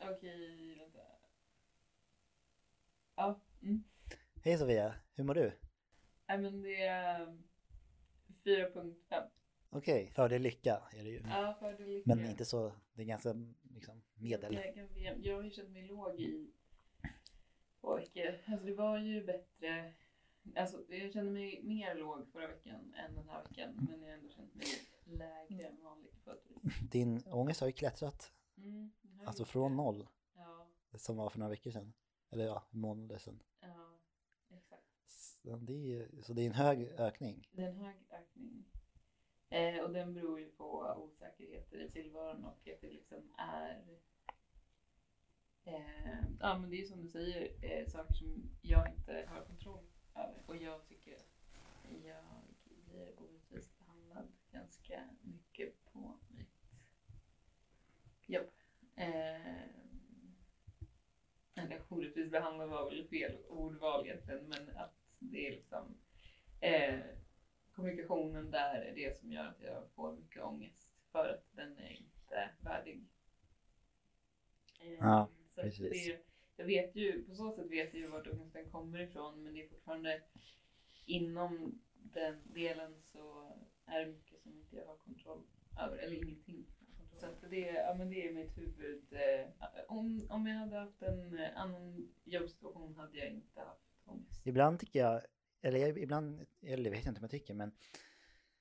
Okej, 0.01 0.77
vänta. 0.79 0.99
Ja, 3.17 3.41
mm. 3.63 3.85
Hej 4.45 4.59
Sofia, 4.59 4.95
hur 5.15 5.25
mår 5.25 5.35
du? 5.35 5.53
Nej 6.29 6.39
men 6.39 6.63
det 6.63 6.83
är 6.83 7.23
um, 7.23 7.45
4.5. 8.45 8.95
Okej, 9.71 10.11
fördel 10.15 10.43
lycka 10.43 10.83
är 10.93 11.05
det 11.05 11.11
ju. 11.11 11.23
Ja, 11.29 11.57
för 11.61 11.73
det 11.73 11.85
är 11.85 12.03
Men 12.07 12.25
inte 12.25 12.45
så, 12.45 12.73
det 12.93 13.03
är 13.03 13.07
ganska 13.07 13.35
liksom 13.75 14.03
medel. 14.15 14.55
Jag, 14.55 14.93
jag, 14.97 15.19
jag 15.27 15.37
har 15.37 15.43
ju 15.43 15.51
känt 15.51 15.71
mig 15.71 15.83
låg 15.83 16.21
i 16.21 16.51
två 17.89 17.97
veckor. 17.97 18.39
Alltså 18.47 18.67
det 18.67 18.75
var 18.75 18.99
ju 18.99 19.25
bättre. 19.25 19.93
Alltså 20.57 20.85
jag 20.89 21.13
kände 21.13 21.31
mig 21.31 21.61
mer 21.63 21.95
låg 21.95 22.27
förra 22.33 22.47
veckan 22.47 22.95
än 22.95 23.15
den 23.15 23.29
här 23.29 23.43
veckan. 23.43 23.87
Men 23.91 24.01
jag 24.03 24.09
har 24.09 24.15
ändå 24.15 24.29
känt 24.29 24.55
mig 24.55 24.67
lägre 25.05 25.67
än 25.69 25.83
vanligt 25.83 26.25
på 26.25 26.31
ett 26.31 26.47
vis. 26.49 26.79
Din 26.91 27.23
ångest 27.27 27.61
har 27.61 27.67
ju 27.67 27.73
klättrat. 27.73 28.33
Mm, 28.57 28.91
har 29.19 29.27
Alltså 29.27 29.45
från 29.45 29.77
noll, 29.77 30.07
Ja, 30.37 30.67
som 30.95 31.17
var 31.17 31.31
för 31.31 31.39
några 31.39 31.51
veckor 31.51 31.71
sedan. 31.71 31.93
Eller 32.31 32.45
ja, 32.45 32.63
månader 32.71 33.19
sedan. 33.19 33.43
ja, 33.61 33.99
exakt. 34.57 34.85
Så 35.09 35.57
det 35.57 35.97
är, 35.99 36.23
så 36.23 36.33
det 36.33 36.43
är 36.43 36.47
en 36.47 36.53
hög 36.53 36.79
ökning. 36.83 37.49
Det 37.53 37.63
är 37.63 37.69
en 37.69 37.77
hög 37.77 37.97
ökning. 38.11 38.65
Eh, 39.51 39.85
och 39.85 39.93
den 39.93 40.15
beror 40.15 40.41
ju 40.41 40.49
på 40.49 40.95
osäkerheter 40.97 41.79
i 41.79 41.91
tillvaron 41.91 42.45
och 42.45 42.51
att 42.51 42.65
det 42.81 42.91
liksom 42.91 43.33
är 43.39 43.85
eh, 45.75 46.25
Ja 46.41 46.59
men 46.59 46.71
det 46.71 46.81
är 46.83 46.85
som 46.87 47.03
du 47.03 47.09
säger, 47.09 47.51
eh, 47.63 47.87
saker 47.87 48.15
som 48.15 48.51
jag 48.63 48.89
inte 48.89 49.29
har 49.29 49.45
kontroll 49.45 49.85
över. 50.15 50.43
Och 50.47 50.57
jag 50.57 50.87
tycker 50.89 51.17
att 51.17 51.29
jag 52.05 52.25
blir 52.65 53.13
orättvist 53.21 53.79
behandlad 53.79 54.29
ganska 54.53 55.09
mycket 55.23 55.85
på 55.93 56.19
mitt 56.29 56.49
jobb. 58.27 58.51
Eh, 58.97 59.63
eller 61.55 61.83
orättvist 61.89 62.31
behandlad 62.31 62.69
var 62.69 62.91
väl 62.91 63.09
fel 63.09 63.37
ordval 63.49 64.07
egentligen, 64.07 64.49
men 64.49 64.77
att 64.77 64.95
det 65.19 65.47
är 65.47 65.51
liksom 65.51 65.99
eh, 66.61 67.01
kommunikationen 67.73 68.51
där 68.51 68.81
är 68.81 68.95
det 68.95 69.19
som 69.19 69.33
gör 69.33 69.45
att 69.45 69.63
jag 69.63 69.91
får 69.95 70.13
mycket 70.17 70.43
ångest 70.43 70.89
för 71.13 71.29
att 71.29 71.57
den 71.57 71.79
är 71.79 71.91
inte 71.91 72.51
värdig. 72.61 73.05
Eh, 74.81 74.93
Ja, 74.93 75.29
så 75.63 75.83
precis. 75.83 76.07
det, 76.07 76.19
jag 76.57 76.67
vet 76.67 76.97
ju, 76.97 77.25
på 77.25 77.35
så 77.35 77.53
sätt 77.53 77.71
vet 77.71 77.95
jag 77.95 78.03
ju 78.03 78.09
vart 78.09 78.27
ångesten 78.27 78.71
kommer 78.71 79.01
ifrån, 79.01 79.43
men 79.43 79.55
det 79.55 79.65
är 79.65 79.69
fortfarande 79.69 80.23
inom 81.07 81.81
den 81.93 82.53
delen 82.55 82.95
så 83.03 83.53
är 83.87 84.01
det 84.01 84.13
mycket 84.13 84.43
som 84.43 84.55
inte 84.55 84.77
jag 84.77 84.87
har 84.87 84.97
kontroll 84.97 85.43
över, 85.81 85.97
eller 85.97 86.17
ingenting. 86.17 86.67
Så 87.21 87.27
att 87.27 87.51
det, 87.51 87.59
ja, 87.59 87.95
men 87.95 88.11
det 88.11 88.29
är 88.29 88.33
mitt 88.33 88.59
huvud. 88.59 89.13
Eh, 89.13 89.47
om, 89.89 90.27
om 90.31 90.47
jag 90.47 90.57
hade 90.57 90.77
haft 90.77 91.03
en 91.03 91.39
eh, 91.39 91.57
annan 91.57 92.09
jobbsituation 92.25 92.95
hade 92.95 93.19
jag 93.19 93.29
inte 93.29 93.61
haft 93.61 93.83
ångest. 94.05 94.47
Ibland 94.47 94.81
tycker 94.81 94.99
jag, 94.99 95.23
eller 95.63 95.79
jag, 95.79 95.99
ibland, 95.99 96.47
eller 96.63 96.85
jag 96.85 96.97
vet 96.97 97.07
inte 97.07 97.19
om 97.19 97.25
jag 97.25 97.31
tycker, 97.31 97.55
men 97.55 97.73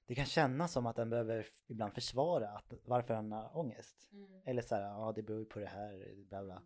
det 0.06 0.16
kan 0.16 0.25
kännas 0.25 0.72
som 0.72 0.86
att 0.86 0.96
den 0.96 1.10
behöver 1.10 1.48
ibland 1.68 1.94
försvara 1.94 2.50
att, 2.50 2.74
varför 2.86 3.13
han 3.13 3.32
har 3.32 3.58
ångest. 3.58 4.10
Eller 4.46 4.62
så 4.62 4.75
här, 4.75 4.82
ja 4.82 5.13
det 5.16 5.24
beror 5.24 5.39
ju 5.39 5.46
på 5.46 5.60
det 5.60 5.66
här, 5.66 6.16
bla 6.30 6.44
bla. 6.44 6.62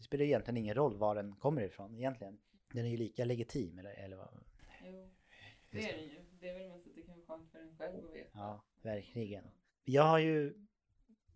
Det 0.00 0.04
spelar 0.04 0.24
egentligen 0.24 0.56
ingen 0.56 0.74
roll 0.74 0.96
var 0.96 1.14
den 1.14 1.36
kommer 1.36 1.62
ifrån 1.62 1.96
egentligen. 1.96 2.38
Den 2.72 2.86
är 2.86 2.90
ju 2.90 2.96
lika 2.96 3.24
legitim 3.24 3.78
eller, 3.78 3.90
eller 3.90 4.16
vad? 4.16 4.28
Jo, 4.84 5.10
det 5.70 5.90
är 5.90 5.98
det 5.98 6.02
ju. 6.04 6.20
Det 6.40 6.48
är 6.48 6.58
väl 6.58 6.68
mest 6.68 6.86
att 6.86 6.94
det 6.94 7.02
kan 7.02 7.14
vara 7.14 7.26
skönt 7.26 7.50
för 7.52 7.58
en 7.58 7.76
själv 7.78 8.04
att 8.08 8.14
veta. 8.14 8.30
Ja, 8.32 8.64
verkligen. 8.82 9.44
Jag 9.84 10.02
har 10.02 10.18
ju 10.18 10.54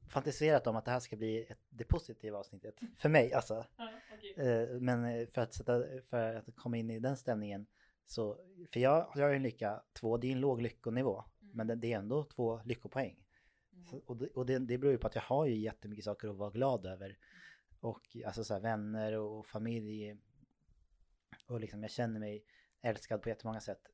fantiserat 0.09 0.67
om 0.67 0.77
att 0.77 0.85
det 0.85 0.91
här 0.91 1.01
ska 1.01 1.17
bli 1.17 1.47
ett, 1.49 1.59
det 1.69 1.85
positiva 1.85 2.39
avsnittet. 2.39 2.75
För 2.99 3.09
mig 3.09 3.33
alltså. 3.33 3.67
Ja, 3.77 3.91
okej. 4.17 4.47
Eh, 4.47 4.81
Men 4.81 5.05
eh, 5.05 5.27
för 5.27 5.41
att, 5.41 5.55
sätta, 5.55 5.83
för 6.11 6.35
att 6.35 6.57
komma 6.57 6.77
in 6.77 6.91
i 6.91 6.99
den 7.01 7.17
stämningen 7.17 7.67
så, 8.07 8.39
för 8.73 8.81
jag, 8.81 9.13
jag 9.15 9.23
har 9.23 9.31
ju 9.31 9.37
en 9.37 9.43
lycka 9.43 9.83
två, 9.93 10.17
det 10.17 10.27
är 10.27 10.33
en 10.33 10.41
låg 10.41 10.63
lyckonivå. 10.63 11.25
Men 11.41 11.67
det, 11.67 11.75
det 11.75 11.93
är 11.93 11.99
ändå 11.99 12.25
två 12.25 12.61
lyckopoäng. 12.65 13.25
Så, 13.91 13.97
och 14.07 14.17
det, 14.17 14.27
och 14.29 14.47
det, 14.47 14.59
det 14.59 14.79
beror 14.79 14.93
ju 14.93 14.99
på 14.99 15.07
att 15.07 15.15
jag 15.15 15.23
har 15.23 15.47
ju 15.47 15.57
jättemycket 15.57 16.05
saker 16.05 16.29
att 16.29 16.37
vara 16.37 16.51
glad 16.51 16.87
över. 16.87 17.19
Och 17.85 18.17
alltså 18.27 18.45
så 18.45 18.55
här, 18.55 18.61
vänner 18.61 19.13
och 19.19 19.47
familj. 19.47 20.17
Och 21.47 21.61
liksom 21.61 21.83
jag 21.83 21.91
känner 21.91 22.21
mig 22.21 22.45
älskad 22.81 23.23
på 23.23 23.29
jättemånga 23.29 23.61
sätt. 23.61 23.91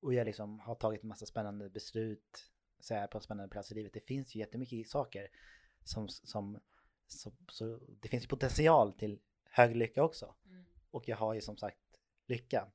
Och 0.00 0.14
jag 0.14 0.24
liksom 0.24 0.60
har 0.60 0.74
tagit 0.74 1.02
en 1.02 1.08
massa 1.08 1.26
spännande 1.26 1.70
beslut. 1.70 2.52
Så 2.80 2.94
jag 2.94 3.02
är 3.02 3.06
på 3.06 3.18
en 3.18 3.22
spännande 3.22 3.50
plats 3.50 3.72
i 3.72 3.74
livet. 3.74 3.92
Det 3.92 4.00
finns 4.00 4.34
ju 4.34 4.40
jättemycket 4.40 4.88
saker 4.88 5.28
som, 5.82 6.08
som, 6.08 6.60
som 7.06 7.36
så 7.48 7.80
det 8.00 8.08
finns 8.08 8.24
ju 8.24 8.28
potential 8.28 8.92
till 8.92 9.20
hög 9.44 9.76
lycka 9.76 10.02
också. 10.02 10.34
Mm. 10.46 10.64
Och 10.90 11.08
jag 11.08 11.16
har 11.16 11.34
ju 11.34 11.40
som 11.40 11.56
sagt 11.56 12.00
lycka 12.26 12.72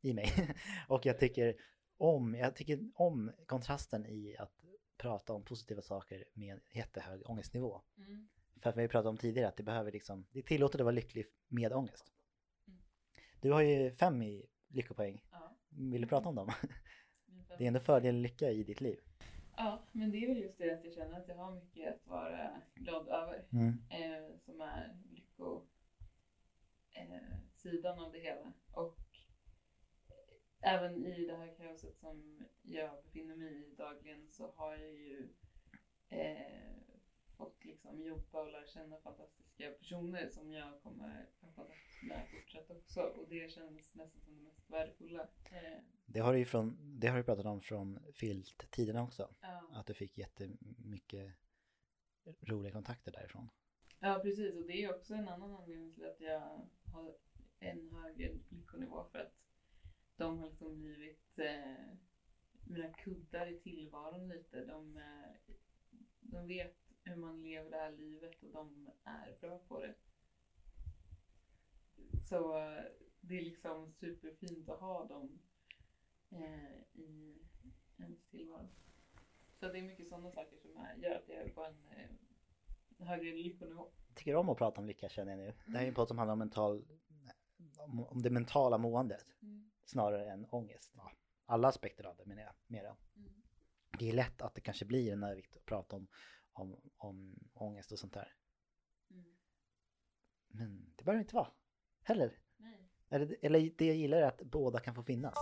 i 0.00 0.14
mig. 0.14 0.56
och 0.88 1.06
jag 1.06 1.18
tycker 1.18 1.56
om, 1.96 2.34
jag 2.34 2.56
tycker 2.56 2.90
om 2.94 3.32
kontrasten 3.46 4.06
i 4.06 4.36
att 4.38 4.52
prata 4.96 5.32
om 5.32 5.44
positiva 5.44 5.82
saker 5.82 6.24
med 6.32 6.60
jättehög 6.72 7.30
ångestnivå. 7.30 7.82
Mm. 7.96 8.28
För 8.60 8.70
att 8.70 8.76
vi 8.76 8.88
pratade 8.88 9.08
om 9.08 9.16
tidigare 9.16 9.48
att 9.48 9.56
det 9.56 9.62
behöver 9.62 9.92
liksom, 9.92 10.26
det 10.32 10.38
är 10.38 10.42
tillåtet 10.42 10.80
att 10.80 10.84
vara 10.84 10.94
lycklig 10.94 11.26
med 11.48 11.72
ångest. 11.72 12.12
Mm. 12.68 12.80
Du 13.40 13.52
har 13.52 13.62
ju 13.62 13.90
fem 13.90 14.22
i 14.22 14.46
lyckopoäng. 14.68 15.24
Ja. 15.30 15.56
Vill 15.68 16.00
du 16.00 16.08
prata 16.08 16.28
om 16.28 16.34
dem? 16.34 16.50
Det 17.58 17.64
är 17.64 17.68
ändå 17.68 17.80
fördel 17.80 18.14
och 18.14 18.20
lycka 18.20 18.50
i 18.50 18.62
ditt 18.62 18.80
liv. 18.80 19.00
Ja, 19.56 19.82
men 19.92 20.10
det 20.10 20.18
är 20.18 20.28
väl 20.28 20.42
just 20.42 20.58
det 20.58 20.70
att 20.70 20.84
jag 20.84 20.94
känner 20.94 21.20
att 21.20 21.28
jag 21.28 21.36
har 21.36 21.54
mycket 21.54 21.94
att 21.94 22.06
vara 22.06 22.62
glad 22.74 23.08
över. 23.08 23.46
Mm. 23.52 23.68
Eh, 23.90 24.36
som 24.38 24.60
är 24.60 24.98
lycko 25.10 25.62
eh, 26.90 28.02
av 28.04 28.12
det 28.12 28.18
hela. 28.18 28.52
Och 28.72 28.98
även 30.60 31.06
i 31.06 31.26
det 31.26 31.36
här 31.36 31.54
kaoset 31.54 31.98
som 31.98 32.46
jag 32.62 33.02
befinner 33.04 33.36
mig 33.36 33.72
i 33.72 33.74
dagligen 33.74 34.28
så 34.28 34.52
har 34.56 34.76
jag 34.76 34.90
ju 34.90 35.28
eh, 36.08 36.85
liksom 37.86 38.06
jobba 38.06 38.40
och 38.40 38.52
lära 38.52 38.66
känna 38.66 38.96
fantastiska 38.98 39.70
personer 39.70 40.28
som 40.28 40.52
jag 40.52 40.82
kommer 40.82 41.26
ha 41.56 41.68
med 42.02 42.28
fortsatt 42.30 42.70
också. 42.70 43.00
Och 43.00 43.28
det 43.28 43.50
känns 43.52 43.94
nästan 43.94 44.20
som 44.24 44.34
det 44.36 44.40
mest 44.42 44.70
värdefulla. 44.70 45.28
Eh, 45.44 45.78
Det 46.06 46.20
har 46.20 46.32
du 46.32 46.38
ju 46.38 46.44
från, 46.44 46.76
det 47.00 47.06
har 47.08 47.16
du 47.18 47.24
pratat 47.24 47.46
om 47.46 47.60
från 47.60 47.98
Filt-tiderna 48.14 49.02
också. 49.02 49.34
ja. 49.40 49.70
Att 49.72 49.86
du 49.86 49.94
fick 49.94 50.18
jättemycket 50.18 51.32
roliga 52.40 52.72
kontakter 52.72 53.12
därifrån. 53.12 53.48
Ja, 54.00 54.20
precis. 54.22 54.54
Och 54.56 54.66
det 54.66 54.84
är 54.84 54.94
också 54.94 55.14
en 55.14 55.28
annan 55.28 55.54
anledning 55.54 55.92
till 55.94 56.04
att 56.06 56.20
jag 56.20 56.68
har 56.92 57.16
en 57.58 57.90
högre 57.90 58.32
lyckonivå. 58.48 59.04
För 59.12 59.18
att 59.18 59.32
de 60.16 60.38
har 60.38 60.48
liksom 60.50 60.80
blivit 60.80 61.38
eh, 61.38 61.96
mina 62.64 62.92
kuddar 62.92 63.46
i 63.46 63.60
tillvaron 63.60 64.28
lite. 64.28 64.64
De, 64.64 64.96
eh, 64.96 65.54
de 66.20 66.46
vet 66.48 66.76
hur 67.06 67.16
man 67.16 67.42
lever 67.42 67.70
det 67.70 67.76
här 67.76 67.92
livet 67.92 68.42
och 68.42 68.52
de 68.52 68.90
är 69.04 69.36
bra 69.40 69.58
på 69.58 69.80
det. 69.80 69.94
Så 72.22 72.52
det 73.20 73.38
är 73.38 73.42
liksom 73.42 73.92
superfint 73.92 74.68
att 74.68 74.80
ha 74.80 75.04
dem 75.04 75.38
eh, 76.30 77.00
i 77.00 77.38
ens 77.98 78.26
tillvaro. 78.30 78.68
Så 79.60 79.68
det 79.72 79.78
är 79.78 79.82
mycket 79.82 80.08
sådana 80.08 80.30
saker 80.30 80.56
som 80.56 80.76
är, 80.76 80.94
gör 80.96 81.16
att 81.16 81.28
jag 81.28 81.36
är 81.36 81.48
på 81.48 81.64
en 81.64 81.86
eh, 81.86 83.06
högre 83.06 83.32
lyckonivå. 83.36 83.90
Tycker 84.14 84.34
om 84.36 84.48
att 84.48 84.58
prata 84.58 84.80
om 84.80 84.86
lycka 84.86 85.08
känner 85.08 85.32
jag 85.32 85.38
nu. 85.38 85.54
Det 85.66 85.78
här 85.78 85.84
är 85.84 85.88
en 85.88 85.94
podd 85.94 86.08
som 86.08 86.18
handlar 86.18 86.32
om, 86.32 86.38
mental, 86.38 86.84
om, 87.78 88.04
om 88.06 88.22
det 88.22 88.30
mentala 88.30 88.78
måendet 88.78 89.26
Mm. 89.42 89.70
snarare 89.84 90.30
än 90.30 90.46
ångest. 90.50 90.92
Ja, 90.96 91.12
alla 91.46 91.68
aspekter 91.68 92.04
av 92.04 92.16
det 92.16 92.24
menar 92.26 92.42
jag 92.42 92.54
mera. 92.66 92.96
Mm. 93.16 93.32
Det 93.98 94.08
är 94.08 94.12
lätt 94.12 94.42
att 94.42 94.54
det 94.54 94.60
kanske 94.60 94.84
blir 94.84 95.12
en 95.12 95.20
närvikt 95.20 95.56
att 95.56 95.64
prata 95.66 95.96
om, 95.96 96.08
om, 96.56 96.76
om 96.96 97.34
ångest 97.54 97.92
och 97.92 97.98
sånt 97.98 98.12
där. 98.14 98.34
Mm. 99.10 99.24
Men 100.48 100.92
det 100.96 101.04
behöver 101.04 101.20
inte 101.20 101.34
vara. 101.34 101.50
Heller. 102.02 102.38
Nej. 102.56 102.90
Eller, 103.08 103.36
eller 103.42 103.70
det 103.78 103.86
jag 103.86 103.96
gillar 103.96 104.18
är 104.18 104.26
att 104.26 104.42
båda 104.42 104.80
kan 104.80 104.94
få 104.94 105.02
finnas. 105.02 105.34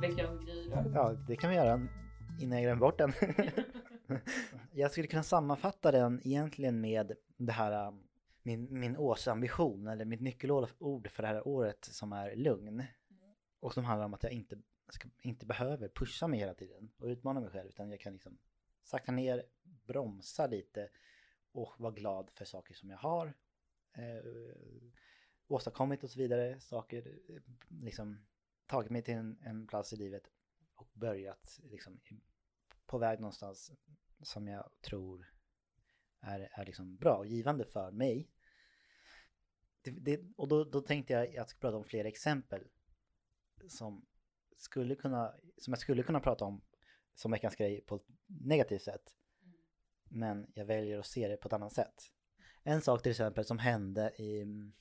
Veckans 0.00 0.44
grej 0.44 0.68
då? 0.70 0.90
Ja, 0.94 1.12
det 1.12 1.36
kan 1.36 1.50
vi 1.50 1.56
göra 1.56 1.88
innan 2.40 2.58
jag 2.58 2.62
glömmer 2.62 2.80
bort 2.80 2.98
den. 2.98 3.12
jag 4.76 4.90
skulle 4.90 5.06
kunna 5.06 5.22
sammanfatta 5.22 5.92
den 5.92 6.20
egentligen 6.24 6.80
med 6.80 7.12
det 7.36 7.52
här, 7.52 7.88
um, 7.88 8.08
min, 8.42 8.80
min 8.80 8.96
årsambition 8.96 9.86
eller 9.86 10.04
mitt 10.04 10.20
nyckelord 10.20 10.68
för 11.10 11.22
det 11.22 11.28
här 11.28 11.48
året 11.48 11.84
som 11.84 12.12
är 12.12 12.36
lugn. 12.36 12.84
Och 13.60 13.74
som 13.74 13.84
handlar 13.84 14.06
om 14.06 14.14
att 14.14 14.22
jag 14.22 14.32
inte, 14.32 14.58
ska, 14.88 15.08
inte 15.22 15.46
behöver 15.46 15.88
pusha 15.88 16.28
mig 16.28 16.40
hela 16.40 16.54
tiden 16.54 16.90
och 16.98 17.06
utmana 17.06 17.40
mig 17.40 17.50
själv 17.50 17.68
utan 17.68 17.90
jag 17.90 18.00
kan 18.00 18.12
liksom 18.12 18.38
sakta 18.84 19.12
ner, 19.12 19.42
bromsa 19.62 20.46
lite 20.46 20.88
och 21.52 21.74
vara 21.78 21.92
glad 21.92 22.30
för 22.30 22.44
saker 22.44 22.74
som 22.74 22.90
jag 22.90 22.98
har 22.98 23.34
eh, 23.92 24.24
åstadkommit 25.48 26.04
och 26.04 26.10
så 26.10 26.18
vidare. 26.18 26.60
Saker, 26.60 27.18
eh, 27.28 27.42
liksom 27.68 28.26
tagit 28.66 28.90
mig 28.90 29.02
till 29.02 29.14
en, 29.14 29.38
en 29.42 29.66
plats 29.66 29.92
i 29.92 29.96
livet 29.96 30.30
och 30.74 30.88
börjat 30.92 31.60
liksom 31.64 32.00
på 32.86 32.98
väg 32.98 33.20
någonstans 33.20 33.72
som 34.22 34.48
jag 34.48 34.70
tror 34.80 35.32
är, 36.20 36.48
är 36.52 36.64
liksom 36.66 36.96
bra 36.96 37.16
och 37.16 37.26
givande 37.26 37.64
för 37.64 37.90
mig. 37.90 38.30
Det, 39.82 39.90
det, 39.90 40.20
och 40.36 40.48
då, 40.48 40.64
då 40.64 40.80
tänkte 40.80 41.12
jag 41.12 41.28
att 41.28 41.34
jag 41.34 41.48
skulle 41.48 41.60
prata 41.60 41.76
om 41.76 41.84
flera 41.84 42.08
exempel 42.08 42.68
som, 43.68 44.06
skulle 44.56 44.94
kunna, 44.94 45.34
som 45.56 45.72
jag 45.72 45.80
skulle 45.80 46.02
kunna 46.02 46.20
prata 46.20 46.44
om 46.44 46.62
som 47.14 47.30
veckans 47.30 47.56
grej 47.56 47.80
på 47.80 47.96
ett 47.96 48.06
negativt 48.26 48.82
sätt. 48.82 49.14
Men 50.08 50.52
jag 50.54 50.64
väljer 50.64 50.98
att 50.98 51.06
se 51.06 51.28
det 51.28 51.36
på 51.36 51.48
ett 51.48 51.52
annat 51.52 51.72
sätt. 51.72 52.12
En 52.62 52.80
sak 52.80 53.02
till 53.02 53.10
exempel 53.10 53.44
som 53.44 53.58
hände 53.58 54.12
i 54.16 54.40
mm, 54.40 54.72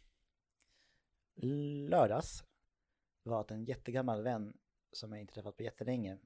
lördags 1.89 2.44
var 3.24 3.42
att 3.42 3.51
en 3.51 3.65
jättegammal 3.65 4.24
vän 4.24 4.58
som 4.92 5.12
jag 5.12 5.22
inte 5.22 5.34
träffat 5.34 5.58
på 5.58 5.63
jättelänge, 5.63 6.18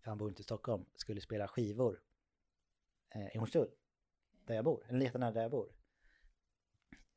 för 0.00 0.10
han 0.10 0.18
bor 0.18 0.28
inte 0.28 0.40
i 0.40 0.44
Stockholm, 0.44 0.84
skulle 0.94 1.20
spela 1.20 1.48
skivor 1.48 2.02
eh, 3.10 3.34
i 3.34 3.38
Hornstull, 3.38 3.70
där 4.44 4.54
jag 4.54 4.64
bor, 4.64 4.86
eller 4.88 5.00
jättenära 5.00 5.30
där 5.30 5.42
jag 5.42 5.50
bor. 5.50 5.72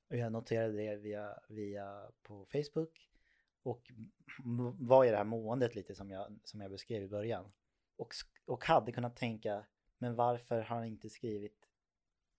Och 0.10 0.18
jag 0.18 0.32
noterade 0.32 0.74
det 0.74 0.96
via, 0.96 1.40
via 1.50 2.12
på 2.22 2.46
Facebook 2.46 3.10
och 3.64 3.92
var 4.80 5.06
i 5.06 5.10
det 5.10 5.18
här 5.18 5.24
måendet 5.24 5.76
lite 5.76 5.96
som 5.96 6.12
jag, 6.12 6.40
som 6.44 6.62
jag 6.62 6.72
beskrev 6.72 7.04
i 7.04 7.08
början. 7.08 7.52
Och, 7.96 8.14
och 8.46 8.66
hade 8.66 8.92
kunnat 8.92 9.16
tänka, 9.16 9.66
men 9.98 10.16
varför 10.16 10.62
har 10.62 10.76
han 10.76 10.86
inte 10.86 11.10
skrivit 11.10 11.68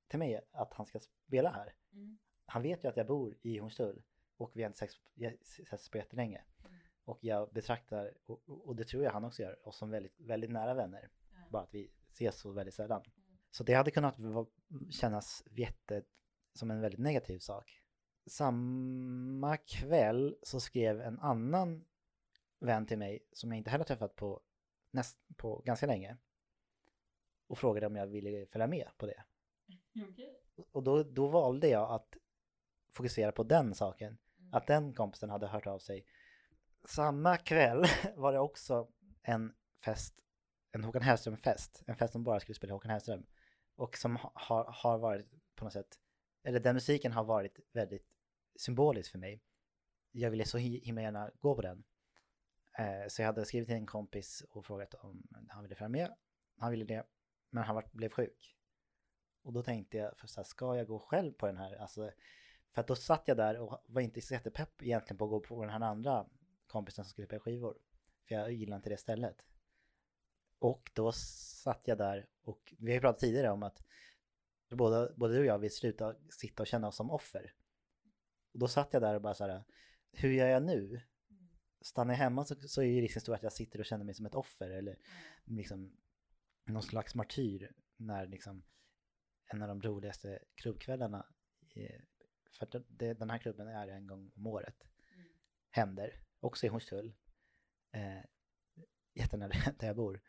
till 0.08 0.18
mig 0.18 0.40
att 0.52 0.74
han 0.74 0.86
ska 0.86 1.00
spela 1.00 1.50
här? 1.50 1.74
Mm. 1.92 2.18
Han 2.46 2.62
vet 2.62 2.84
ju 2.84 2.88
att 2.88 2.96
jag 2.96 3.06
bor 3.06 3.36
i 3.42 3.58
Hornstull 3.58 4.02
och 4.36 4.50
vi 4.54 4.62
har 4.62 4.70
inte 4.70 4.88
setts 5.70 5.90
på 5.90 5.98
jättelänge. 5.98 6.44
Mm. 6.64 6.76
Och 7.04 7.18
jag 7.24 7.52
betraktar, 7.52 8.14
och, 8.26 8.68
och 8.68 8.76
det 8.76 8.84
tror 8.84 9.04
jag 9.04 9.12
han 9.12 9.24
också 9.24 9.42
gör, 9.42 9.68
oss 9.68 9.76
som 9.76 9.90
väldigt, 9.90 10.20
väldigt 10.20 10.50
nära 10.50 10.74
vänner. 10.74 11.10
Ja. 11.32 11.38
Bara 11.50 11.62
att 11.62 11.74
vi 11.74 11.90
ses 12.12 12.40
så 12.40 12.52
väldigt 12.52 12.74
sällan. 12.74 13.02
Så 13.52 13.64
det 13.64 13.74
hade 13.74 13.90
kunnat 13.90 14.16
kännas 14.90 15.44
jätte, 15.50 16.02
som 16.54 16.70
en 16.70 16.80
väldigt 16.80 17.00
negativ 17.00 17.38
sak. 17.38 17.82
Samma 18.26 19.56
kväll 19.56 20.36
så 20.42 20.60
skrev 20.60 21.00
en 21.00 21.18
annan 21.18 21.84
vän 22.60 22.86
till 22.86 22.98
mig 22.98 23.26
som 23.32 23.50
jag 23.50 23.58
inte 23.58 23.70
heller 23.70 23.84
träffat 23.84 24.16
på, 24.16 24.40
näst, 24.90 25.18
på 25.36 25.62
ganska 25.64 25.86
länge 25.86 26.16
och 27.46 27.58
frågade 27.58 27.86
om 27.86 27.96
jag 27.96 28.06
ville 28.06 28.46
följa 28.46 28.66
med 28.66 28.88
på 28.96 29.06
det. 29.06 29.24
Okej. 30.10 30.38
Och 30.72 30.82
då, 30.82 31.02
då 31.02 31.28
valde 31.28 31.68
jag 31.68 31.90
att 31.90 32.16
fokusera 32.90 33.32
på 33.32 33.42
den 33.42 33.74
saken, 33.74 34.18
Mm. 34.42 34.54
att 34.54 34.66
den 34.66 34.94
kompisen 34.94 35.30
hade 35.30 35.46
hört 35.46 35.66
av 35.66 35.78
sig. 35.78 36.06
Samma 36.84 37.36
kväll 37.36 37.84
var 38.16 38.32
det 38.32 38.38
också 38.38 38.88
en 39.22 39.54
fest, 39.84 40.14
en 40.72 40.84
Håkan 40.84 41.02
Hellström-fest, 41.02 41.82
en 41.86 41.96
fest 41.96 42.12
som 42.12 42.24
bara 42.24 42.40
skulle 42.40 42.54
spela 42.54 42.72
Håkan 42.72 42.90
Hellström. 42.90 43.26
Och 43.74 43.96
som 43.96 44.18
har, 44.34 44.64
har 44.64 44.98
varit 44.98 45.26
på 45.54 45.64
något 45.64 45.72
sätt, 45.72 45.98
eller 46.42 46.60
den 46.60 46.74
musiken 46.74 47.12
har 47.12 47.24
varit 47.24 47.60
väldigt 47.72 48.06
symbolisk 48.56 49.10
för 49.10 49.18
mig. 49.18 49.42
Jag 50.10 50.30
ville 50.30 50.44
så 50.44 50.58
himla 50.58 51.02
gärna 51.02 51.30
gå 51.40 51.54
på 51.54 51.62
den. 51.62 51.84
Eh, 52.78 53.08
så 53.08 53.22
jag 53.22 53.26
hade 53.26 53.44
skrivit 53.44 53.68
till 53.68 53.76
en 53.76 53.86
kompis 53.86 54.44
och 54.50 54.66
frågat 54.66 54.94
om 54.94 55.26
han 55.48 55.62
ville 55.62 55.74
följa 55.74 55.88
med. 55.88 56.14
Han 56.58 56.70
ville 56.70 56.84
det, 56.84 57.06
men 57.50 57.64
han 57.64 57.74
var, 57.74 57.84
blev 57.92 58.10
sjuk. 58.10 58.56
Och 59.42 59.52
då 59.52 59.62
tänkte 59.62 59.96
jag, 59.96 60.18
för 60.18 60.26
så 60.26 60.40
här, 60.40 60.44
ska 60.44 60.76
jag 60.76 60.86
gå 60.86 60.98
själv 60.98 61.32
på 61.32 61.46
den 61.46 61.56
här? 61.56 61.76
Alltså, 61.76 62.10
för 62.72 62.80
att 62.80 62.86
då 62.86 62.96
satt 62.96 63.28
jag 63.28 63.36
där 63.36 63.58
och 63.58 63.82
var 63.86 64.00
inte 64.00 64.20
så 64.20 64.34
jättepepp 64.34 64.82
egentligen 64.82 65.18
på 65.18 65.24
att 65.24 65.30
gå 65.30 65.40
på 65.40 65.62
den 65.62 65.72
här 65.72 65.80
andra 65.80 66.26
kompisen 66.66 67.04
som 67.04 67.10
skulle 67.10 67.26
spela 67.26 67.40
skivor. 67.40 67.78
För 68.28 68.34
jag 68.34 68.52
gillar 68.52 68.76
inte 68.76 68.90
det 68.90 68.96
stället. 68.96 69.46
Och 70.62 70.90
då 70.94 71.12
satt 71.12 71.88
jag 71.88 71.98
där 71.98 72.28
och 72.42 72.74
vi 72.78 72.90
har 72.90 72.94
ju 72.94 73.00
pratat 73.00 73.20
tidigare 73.20 73.50
om 73.50 73.62
att 73.62 73.82
både, 74.70 75.14
både 75.16 75.34
du 75.34 75.40
och 75.40 75.46
jag 75.46 75.58
vill 75.58 75.70
sluta 75.74 76.16
sitta 76.30 76.62
och 76.62 76.66
känna 76.66 76.88
oss 76.88 76.96
som 76.96 77.10
offer. 77.10 77.54
Och 78.52 78.58
då 78.58 78.68
satt 78.68 78.92
jag 78.92 79.02
där 79.02 79.14
och 79.14 79.22
bara 79.22 79.34
så 79.34 79.46
här, 79.46 79.64
hur 80.12 80.30
gör 80.32 80.46
jag 80.48 80.62
nu? 80.62 80.86
Mm. 81.30 81.48
Stannar 81.80 82.14
jag 82.14 82.18
hemma 82.18 82.44
så, 82.44 82.54
så 82.68 82.82
är 82.82 82.86
ju 82.86 83.00
risken 83.00 83.20
stor 83.22 83.34
att 83.34 83.42
jag 83.42 83.52
sitter 83.52 83.78
och 83.78 83.84
känner 83.84 84.04
mig 84.04 84.14
som 84.14 84.26
ett 84.26 84.34
offer 84.34 84.70
eller 84.70 84.92
Ja. 84.92 85.12
liksom 85.44 85.96
någon 86.64 86.82
slags 86.82 87.14
martyr 87.14 87.72
när 87.96 88.26
liksom 88.26 88.64
en 89.46 89.62
av 89.62 89.68
de 89.68 89.82
roligaste 89.82 90.38
klubbkvällarna, 90.54 91.26
för 92.58 92.84
det, 92.88 93.14
den 93.14 93.30
här 93.30 93.38
klubben 93.38 93.68
är 93.68 93.88
en 93.88 94.06
gång 94.06 94.32
om 94.34 94.46
året, 94.46 94.76
Mm. 95.14 95.28
händer, 95.70 96.22
också 96.40 96.66
i 96.66 96.68
Hornstull, 96.68 97.14
eh, 97.92 98.24
jättenära 99.14 99.50
där 99.78 99.86
jag 99.86 99.96
bor, 99.96 100.20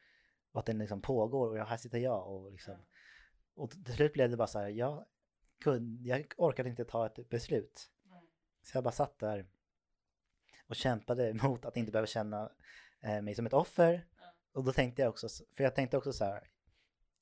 och 0.54 0.60
att 0.60 0.66
den 0.66 0.78
liksom 0.78 1.02
pågår 1.02 1.60
och 1.60 1.68
här 1.68 1.78
sitter 1.78 1.98
jag 1.98 2.28
och 2.28 2.52
liksom, 2.52 2.86
och 3.56 3.72
till 3.72 3.94
slut 3.94 4.14
blev 4.14 4.30
det 4.30 4.38
bara 4.38 4.48
så 4.48 4.60
här, 4.60 4.68
jag, 4.70 5.06
kunde, 5.64 6.10
jag 6.10 6.34
orkade 6.38 6.70
inte 6.70 6.86
ta 6.86 7.06
ett 7.06 7.30
beslut. 7.30 7.90
Så 8.62 8.78
jag 8.78 8.84
bara 8.84 8.92
satt 8.92 9.20
där 9.20 9.48
och 10.68 10.76
kämpade 10.76 11.34
mot 11.34 11.66
att 11.66 11.78
inte 11.78 11.92
behöva 11.92 12.08
känna 12.08 12.52
eh, 13.02 13.22
mig 13.22 13.36
som 13.36 13.46
ett 13.46 13.54
offer. 13.54 14.08
Och 14.54 14.64
då 14.64 14.72
tänkte 14.72 15.02
jag 15.02 15.10
också, 15.10 15.28
för 15.56 15.64
jag 15.64 15.76
tänkte 15.76 15.98
också 15.98 16.14
så 16.14 16.26
här, 16.26 16.50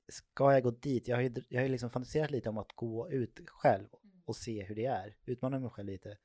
ska 0.08 0.52
jag 0.52 0.62
gå 0.62 0.70
dit? 0.70 1.08
Jag 1.08 1.16
har 1.16 1.22
ju, 1.22 1.34
jag 1.48 1.60
har 1.60 1.66
ju 1.66 1.72
liksom 1.72 1.90
fantiserat 1.90 2.30
lite 2.30 2.48
om 2.48 2.58
att 2.58 2.72
gå 2.72 3.10
ut 3.10 3.40
själv 3.48 3.88
Mm. 4.04 4.22
och 4.24 4.36
se 4.36 4.62
hur 4.62 4.74
det 4.74 4.84
är, 4.86 5.16
utmana 5.24 5.58
mig 5.58 5.70
själv 5.70 5.86
lite. 5.88 6.18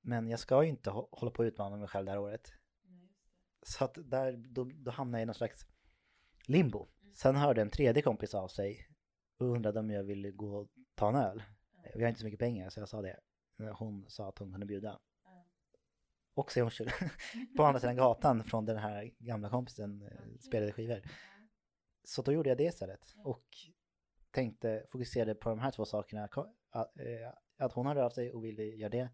Men 0.00 0.28
jag 0.28 0.40
ska 0.40 0.62
ju 0.62 0.68
inte 0.68 0.90
hå- 0.90 1.08
hålla 1.12 1.30
på 1.30 1.42
att 1.42 1.46
utmana 1.46 1.76
mig 1.76 1.88
själv 1.88 2.04
det 2.06 2.12
här 2.12 2.18
året. 2.18 2.52
Så 3.64 3.84
att 3.84 3.98
där, 4.04 4.32
då, 4.36 4.64
då 4.64 4.90
hamnade 4.90 5.18
jag 5.18 5.22
i 5.22 5.26
någon 5.26 5.34
slags 5.34 5.66
limbo. 6.46 6.88
Mm. 7.02 7.14
Sen 7.14 7.36
hörde 7.36 7.62
en 7.62 7.70
tredje 7.70 8.02
kompis 8.02 8.34
av 8.34 8.48
sig 8.48 8.88
och 9.38 9.46
undrade 9.46 9.80
om 9.80 9.90
jag 9.90 10.04
ville 10.04 10.30
gå 10.30 10.56
och 10.56 10.68
ta 10.94 11.08
en 11.08 11.14
öl. 11.14 11.42
Vi 11.94 12.02
har 12.02 12.08
inte 12.08 12.20
så 12.20 12.26
mycket 12.26 12.40
pengar 12.40 12.70
så 12.70 12.80
jag 12.80 12.88
sa 12.88 13.02
det. 13.02 13.20
Hon 13.78 14.04
sa 14.08 14.28
att 14.28 14.38
hon 14.38 14.50
kunde 14.50 14.66
bjuda. 14.66 15.00
Ja. 15.24 15.46
Också 16.34 16.58
i 16.58 16.62
Hornstull. 16.62 16.90
På 17.56 17.64
andra 17.64 17.80
sidan 17.80 17.96
gatan 17.96 18.44
från 18.44 18.64
den 18.64 18.76
här 18.76 19.10
gamla 19.18 19.48
kompisen 19.48 20.02
eh, 20.02 20.38
spelade 20.40 20.72
skivor. 20.72 21.02
Så 22.04 22.22
då 22.22 22.32
gjorde 22.32 22.48
jag 22.48 22.58
det 22.58 22.64
istället. 22.64 23.14
Och 23.24 23.46
tänkte, 24.30 24.86
fokuserade 24.90 25.34
på 25.34 25.48
de 25.48 25.58
här 25.58 25.70
två 25.70 25.84
sakerna. 25.84 26.28
Eh, 26.74 27.32
att 27.58 27.72
hon 27.72 27.86
hörde 27.86 28.04
av 28.04 28.10
sig 28.10 28.32
och 28.32 28.44
ville 28.44 28.62
göra 28.62 28.90
det. 28.90 29.08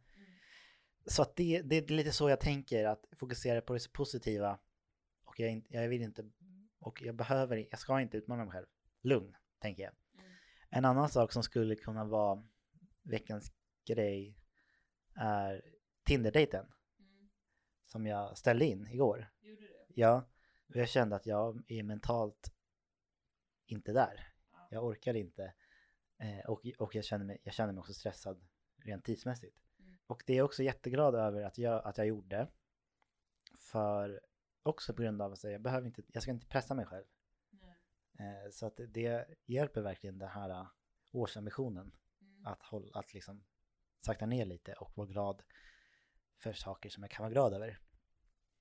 Så 1.07 1.23
att 1.23 1.37
det, 1.37 1.63
det 1.63 1.77
är 1.77 1.87
lite 1.87 2.13
så 2.13 2.29
jag 2.31 2.41
tänker, 2.41 2.85
att 2.85 3.05
fokusera 3.13 3.61
på 3.61 3.73
det 3.75 3.93
positiva. 3.93 4.59
Och 5.25 5.41
jag, 5.41 5.67
jag 5.69 5.89
vill 5.89 6.03
inte, 6.03 6.31
och 6.79 7.03
jag 7.03 7.15
behöver, 7.15 7.67
jag 7.71 7.79
ska 7.79 8.01
inte 8.01 8.17
utmana 8.17 8.45
mig 8.45 8.53
själv. 8.53 8.67
Lugn, 9.03 9.37
tänker 9.59 9.83
jag. 9.83 9.93
Mm. 10.15 10.33
En 10.71 10.85
annan 10.85 11.09
sak 11.09 11.33
som 11.33 11.43
skulle 11.43 11.77
kunna 11.77 12.05
vara 12.05 12.43
veckans 13.03 13.53
grej 13.87 14.37
är 15.15 15.63
Tinder-dejten 16.05 16.67
Mm. 16.99 17.29
som 17.87 18.07
jag 18.07 18.39
ställde 18.39 18.65
in 18.65 18.87
igår. 18.87 19.31
Gjorde 19.41 19.63
det? 19.63 19.87
Ja, 19.95 20.25
och 20.69 20.77
jag 20.77 20.89
kände 20.89 21.17
att 21.17 21.27
jag 21.27 21.63
är 21.69 21.83
mentalt 21.83 22.53
inte 23.67 23.93
där. 23.93 24.33
Ja. 24.53 24.69
Jag 24.71 24.85
orkar 24.85 25.15
inte. 25.15 25.55
Eh, 26.19 26.51
och 26.51 26.67
och 26.79 26.95
jag, 26.95 27.05
känner 27.05 27.25
mig, 27.25 27.39
jag 27.43 27.55
känner 27.55 27.73
mig 27.73 27.81
också 27.81 27.93
stressad 27.93 28.47
rent 28.85 29.05
tidsmässigt. 29.05 29.57
Och 30.11 30.23
det 30.27 30.33
är 30.33 30.37
jag 30.37 30.45
också 30.45 30.63
jätteglad 30.63 31.15
över 31.15 31.43
att 31.43 31.59
jag, 31.59 31.87
att 31.87 31.99
jag 31.99 32.07
gjorde. 32.07 32.49
För 33.59 34.21
också 34.63 34.95
på 34.95 35.03
grund 35.03 35.23
av 35.23 35.33
att 35.33 35.45
jag 35.45 35.61
behöver 35.63 35.87
inte, 35.87 36.03
jag 36.07 36.23
ska 36.23 36.33
inte 36.33 36.47
pressa 36.47 36.75
mig 36.75 36.87
själv. 36.87 37.05
Eh, 38.19 38.51
så 38.53 38.67
att 38.67 38.81
det- 38.89 39.27
hjälper 39.47 39.81
verkligen 39.81 40.19
den 40.19 40.29
här 40.29 40.51
eh, 40.51 40.67
årsambitionen. 41.13 41.93
Mm. 42.21 42.47
Att, 42.47 42.63
hålla, 42.63 42.99
att 42.99 43.15
liksom 43.15 43.45
sakta 44.07 44.27
ner 44.27 44.45
lite 44.47 44.73
och 44.73 44.97
vara 44.97 45.07
glad 45.07 45.43
för 46.39 46.53
saker 46.53 46.91
som 46.91 47.03
jag 47.03 47.11
kan 47.11 47.23
vara 47.23 47.33
glad 47.33 47.53
över. 47.55 47.79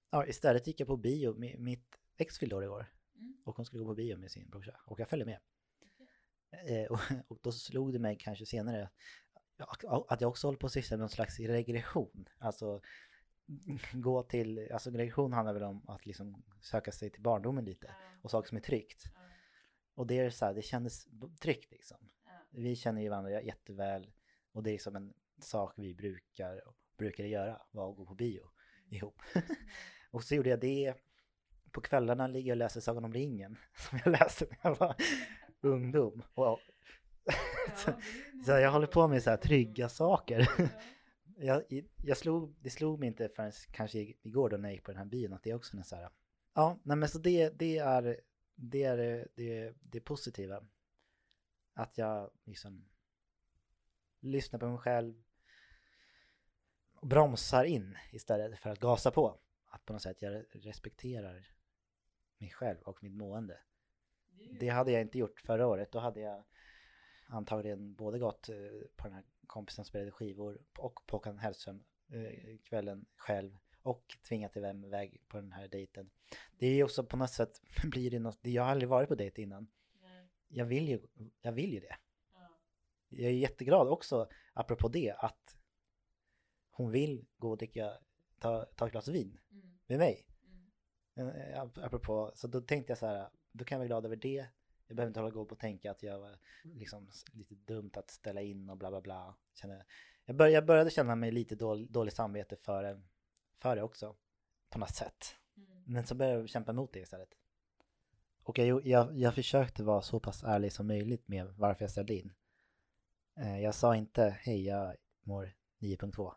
Ja, 0.09 0.25
istället 0.27 0.67
gick 0.67 0.79
jag 0.79 0.87
på 0.87 0.97
bio. 0.97 1.33
Mi- 1.33 1.57
Mitt 1.57 1.95
ex 2.17 2.37
fyllde 2.39 2.55
år 2.55 2.63
igår 2.63 2.85
Mm. 3.15 3.41
och 3.45 3.55
hon 3.55 3.65
skulle 3.65 3.83
gå 3.83 3.89
på 3.89 3.95
bio 3.95 4.17
med 4.17 4.31
sin 4.31 4.49
brorsa 4.49 4.81
och 4.85 4.99
jag 4.99 5.09
följde 5.09 5.25
med. 5.25 5.39
Okej. 5.85 6.83
Eh, 6.83 6.91
och, 6.91 6.99
och 7.27 7.39
då 7.41 7.51
slog 7.51 7.93
det 7.93 7.99
mig 7.99 8.17
kanske 8.19 8.45
senare 8.45 8.89
att 10.07 10.21
jag 10.21 10.29
också 10.29 10.47
håller 10.47 10.57
på 10.59 10.65
att 10.65 10.73
syssla 10.73 10.97
med 10.97 10.99
någon 10.99 11.09
slags 11.09 11.39
regression. 11.39 12.29
Alltså 12.37 12.81
gå 13.93 14.23
till, 14.23 14.71
alltså 14.71 14.89
regression 14.89 15.33
handlar 15.33 15.53
väl 15.53 15.63
om 15.63 15.89
att 15.89 16.05
liksom 16.05 16.43
söka 16.61 16.91
sig 16.91 17.09
till 17.09 17.21
barndomen 17.21 17.65
lite 17.65 17.87
Ja. 17.87 18.19
och 18.21 18.31
saker 18.31 18.47
som 18.47 18.57
är 18.57 18.61
tryggt. 18.61 19.03
Ja. 19.05 19.21
Och 19.95 20.07
det 20.07 20.19
är 20.19 20.29
så 20.29 20.45
här, 20.45 20.53
det 20.53 20.61
kändes 20.61 21.07
tryggt 21.41 21.71
liksom. 21.71 21.97
Ja. 22.25 22.31
Vi 22.49 22.75
känner 22.75 23.01
ju 23.01 23.09
varandra 23.09 23.41
jätteväl 23.41 24.11
och 24.51 24.63
det 24.63 24.71
är 24.71 24.77
som 24.77 24.95
en 24.95 25.13
sak 25.41 25.73
vi 25.77 25.93
brukar, 25.93 26.61
brukade 26.97 27.29
göra, 27.29 27.61
var 27.71 27.89
att 27.89 27.97
gå 27.97 28.05
på 28.05 28.15
bio 28.15 28.49
ihop. 28.89 29.21
Mm. 29.35 29.47
Och 30.11 30.23
så 30.23 30.35
gjorde 30.35 30.49
jag 30.49 30.59
det. 30.59 30.93
På 31.71 31.81
kvällarna 31.81 32.27
ligger 32.27 32.49
jag 32.49 32.53
och 32.55 32.57
läser 32.57 32.81
Sagan 32.81 33.05
om 33.05 33.13
ringen 33.13 33.57
som 33.89 33.99
jag 34.05 34.11
läste 34.11 34.45
när 34.49 34.57
jag 34.61 34.75
var 34.75 34.95
ungdom. 35.61 36.23
Och, 36.33 36.59
så, 37.85 37.91
så 38.45 38.51
jag 38.51 38.71
håller 38.71 38.87
på 38.87 39.07
med 39.07 39.23
så 39.23 39.29
här 39.29 39.37
trygga 39.37 39.89
saker. 39.89 40.49
Ja. 40.57 40.67
Jag, 41.41 41.63
jag 42.03 42.17
slog, 42.17 42.55
det 42.59 42.69
slog 42.69 42.99
mig 42.99 43.07
inte 43.07 43.29
förrän 43.29 43.51
kanske 43.71 43.99
igår 43.99 44.49
då 44.49 44.57
när 44.57 44.69
jag 44.69 44.73
gick 44.73 44.83
på 44.83 44.91
den 44.91 44.97
här 44.97 45.05
bion 45.05 45.33
att 45.33 45.43
det 45.43 45.49
är 45.49 45.55
också 45.55 45.77
en 45.77 45.83
så 45.83 45.95
här. 45.95 46.09
Ja, 46.53 46.79
nej 46.83 46.97
men 46.97 47.09
så 47.09 47.19
det, 47.19 47.49
det 47.49 47.77
är 47.77 48.19
det 48.61 48.83
är 48.83 48.97
det, 48.97 49.27
det, 49.35 49.73
det 49.81 49.99
positiva. 49.99 50.63
Att 51.73 51.97
jag 51.97 52.31
liksom 52.43 52.85
lyssnar 54.19 54.59
på 54.59 54.67
mig 54.67 54.77
själv 54.77 55.23
och 56.93 57.07
bromsar 57.07 57.63
in 57.63 57.97
istället 58.11 58.59
för 58.59 58.69
att 58.69 58.79
gasa 58.79 59.11
på. 59.11 59.39
Att 59.65 59.85
på 59.85 59.93
något 59.93 60.01
sätt 60.01 60.21
jag 60.21 60.45
respekterar 60.51 61.51
mig 62.37 62.49
själv 62.49 62.77
och 62.81 63.03
mitt 63.03 63.15
mående. 63.15 63.59
Det 64.59 64.69
hade 64.69 64.91
jag 64.91 65.01
inte 65.01 65.17
gjort 65.17 65.41
förra 65.41 65.67
året. 65.67 65.91
Då 65.91 65.99
hade 65.99 66.19
jag 66.19 66.43
antagligen 67.29 67.93
både 67.95 68.19
gått 68.19 68.49
eh, 68.49 68.55
på 68.95 69.07
den 69.07 69.13
här 69.13 69.23
kompisen 69.47 69.75
som 69.85 69.89
spelade 69.89 70.11
skivor 70.11 70.61
och 70.77 70.99
på 71.07 71.15
Håkan 71.17 71.37
Hellström 71.37 71.83
eh, 72.09 72.57
kvällen 72.63 73.05
själv 73.15 73.57
och 73.81 74.17
tvingat 74.27 74.57
iväg 74.57 75.21
på 75.27 75.37
den 75.37 75.51
här 75.51 75.67
dejten. 75.67 76.09
Det 76.57 76.67
är 76.67 76.73
ju 76.73 76.83
också 76.83 77.03
på 77.03 77.17
något 77.17 77.29
sätt 77.31 77.61
blir 77.83 78.11
det 78.11 78.19
något, 78.19 78.39
jag 78.41 78.63
har 78.63 78.71
aldrig 78.71 78.89
varit 78.89 79.09
på 79.09 79.15
dejt 79.15 79.41
innan. 79.41 79.67
Nej. 80.01 80.27
Jag 80.47 80.65
vill 80.65 80.89
ju, 80.89 80.99
jag 81.41 81.51
vill 81.51 81.73
ju 81.73 81.79
det. 81.79 81.95
Ja. 82.33 82.49
Jag 83.09 83.31
är 83.31 83.35
jätteglad 83.35 83.87
också, 83.87 84.29
apropå 84.53 84.87
det, 84.87 85.11
att 85.17 85.55
hon 86.71 86.91
vill 86.91 87.25
gå 87.37 87.49
och 87.49 87.57
dricka, 87.57 87.93
ta, 88.39 88.65
ta 88.65 88.85
ett 88.85 88.91
glas 88.91 89.07
vin 89.07 89.39
Mm. 89.51 89.79
med 89.87 89.97
mig. 89.97 90.25
Mm. 91.15 91.29
Eh, 91.35 91.61
ap- 91.61 91.85
Apropå, 91.85 92.31
så 92.35 92.47
då 92.47 92.61
tänkte 92.61 92.91
jag 92.91 92.97
så 92.97 93.05
här, 93.05 93.29
då 93.51 93.65
kan 93.65 93.75
jag 93.75 93.79
vara 93.79 93.87
glad 93.87 94.05
över 94.05 94.15
det. 94.15 94.45
Jag 94.89 94.95
behöver 94.95 95.09
inte 95.09 95.19
hålla 95.19 95.31
på 95.33 95.41
och 95.41 95.59
tänka 95.59 95.91
att 95.91 96.03
jag 96.03 96.19
var 96.19 96.39
liksom 96.63 97.07
s- 97.07 97.25
lite 97.33 97.55
dumt 97.55 97.91
att 97.93 98.09
ställa 98.11 98.41
in 98.41 98.69
och 98.69 98.77
bla 98.77 98.89
bla 98.89 99.01
bla. 99.01 99.35
Jag, 100.25 100.35
bör, 100.35 100.47
jag 100.47 100.65
började 100.65 100.89
känna 100.89 101.15
mig 101.15 101.31
lite 101.31 101.55
dålig, 101.55 101.91
dålig 101.91 102.13
samvete 102.13 102.55
för, 102.55 103.01
för 103.59 103.75
det 103.75 103.81
också. 103.83 104.15
På 104.69 104.79
något 104.79 104.95
sätt. 104.95 105.35
Mm. 105.57 105.83
Men 105.85 106.07
så 106.07 106.15
började 106.15 106.39
jag 106.39 106.49
kämpa 106.49 106.71
emot 106.71 106.93
det 106.93 106.99
istället. 106.99 107.29
Och 108.43 108.57
jag, 108.59 108.85
jag, 108.87 109.17
jag 109.17 109.35
försökte 109.35 109.83
vara 109.83 110.01
så 110.01 110.19
pass 110.19 110.43
ärlig 110.43 110.73
som 110.73 110.87
möjligt 110.87 111.27
med 111.27 111.45
varför 111.57 111.83
jag 111.83 111.91
ställde 111.91 112.13
in. 112.15 112.33
Eh, 113.37 113.59
Jag 113.59 113.75
sa 113.75 113.95
inte 113.95 114.37
hej 114.39 114.65
jag 114.65 114.95
mår 115.23 115.51
9.2. 115.79 116.33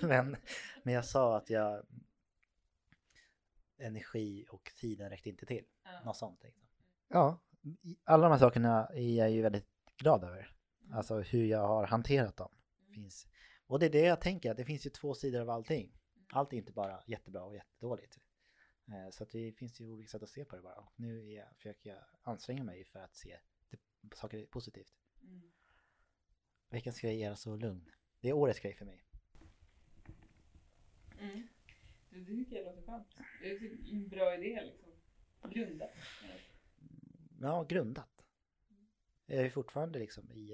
men, 0.06 0.36
men 0.82 0.94
jag 0.94 1.04
sa 1.04 1.36
att 1.36 1.50
jag 1.50 1.86
energi 3.78 4.46
och 4.50 4.72
tiden 4.76 5.10
räckte 5.10 5.28
inte 5.28 5.46
till. 5.46 5.64
Ja. 5.84 5.90
Något 6.04 6.16
sånt. 6.16 6.42
Liksom. 6.42 6.62
Ja, 7.12 7.40
alla 8.04 8.22
de 8.22 8.32
här 8.32 8.38
sakerna 8.38 8.86
är 8.86 9.16
jag 9.18 9.30
ju 9.30 9.42
väldigt 9.42 9.68
glad 9.96 10.24
över. 10.24 10.54
Mm. 10.84 10.96
Alltså 10.96 11.20
hur 11.20 11.44
jag 11.44 11.66
har 11.66 11.86
hanterat 11.86 12.36
dem. 12.36 12.52
Finns. 12.94 13.28
Och 13.66 13.78
det 13.78 13.86
är 13.86 13.90
det 13.90 14.00
jag 14.04 14.20
tänker, 14.20 14.50
att 14.50 14.56
det 14.56 14.64
finns 14.64 14.86
ju 14.86 14.90
två 14.90 15.14
sidor 15.14 15.40
av 15.40 15.50
allting. 15.50 15.92
Allt 16.32 16.52
är 16.52 16.56
inte 16.56 16.72
bara 16.72 17.02
jättebra 17.06 17.44
och 17.44 17.54
jättedåligt. 17.54 18.18
Eh, 18.88 19.10
Så 19.10 19.22
att 19.22 19.30
det 19.30 19.52
finns 19.52 19.80
ju 19.80 19.90
olika 19.90 20.08
sätt 20.08 20.22
att 20.22 20.28
se 20.28 20.44
på 20.44 20.56
det 20.56 20.62
bara. 20.62 20.74
Och 20.74 20.92
nu 20.96 21.30
är 21.32 21.36
jag, 21.36 21.56
försöker 21.56 21.90
jag 21.90 21.98
anstränga 22.22 22.64
mig 22.64 22.84
för 22.84 22.98
att 22.98 23.16
se 23.16 23.38
det, 23.70 23.78
saker 24.16 24.46
positivt. 24.46 24.94
Mm. 25.22 25.42
Veckans 26.70 27.00
grej 27.00 27.22
är 27.22 27.30
alltså 27.30 27.56
lugn. 27.56 27.90
Det 28.20 28.28
är 28.28 28.32
årets 28.32 28.60
grej 28.60 28.74
för 28.74 28.84
mig. 28.84 29.04
Mm. 31.20 31.48
Det 32.10 32.24
tycker 32.24 32.56
jag 32.56 32.64
låter 32.64 32.82
skönt. 32.82 33.06
Det 33.42 33.50
är 33.50 33.92
en 33.92 34.08
bra 34.08 34.34
idé 34.34 34.60
liksom. 34.64 34.92
Grunda. 35.50 35.88
Ja, 37.42 37.64
grundat. 37.64 38.24
Jag 39.26 39.46
är 39.46 39.50
fortfarande 39.50 39.98
liksom 39.98 40.30
i, 40.30 40.52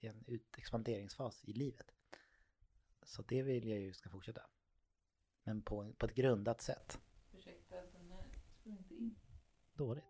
i 0.00 0.06
en 0.06 0.40
expanderingsfas 0.56 1.44
i 1.44 1.52
livet. 1.52 1.86
Så 3.02 3.22
det 3.22 3.42
vill 3.42 3.68
jag 3.68 3.80
ju 3.80 3.92
ska 3.92 4.10
fortsätta. 4.10 4.42
Men 5.44 5.62
på, 5.62 5.92
på 5.98 6.06
ett 6.06 6.14
grundat 6.14 6.60
sätt. 6.60 7.00
Ursäkta 7.32 7.76
den 7.76 8.10
här 8.10 8.24
spelar 8.60 8.78
inte 8.78 8.94
in. 8.94 9.14
Dåligt. 9.72 10.04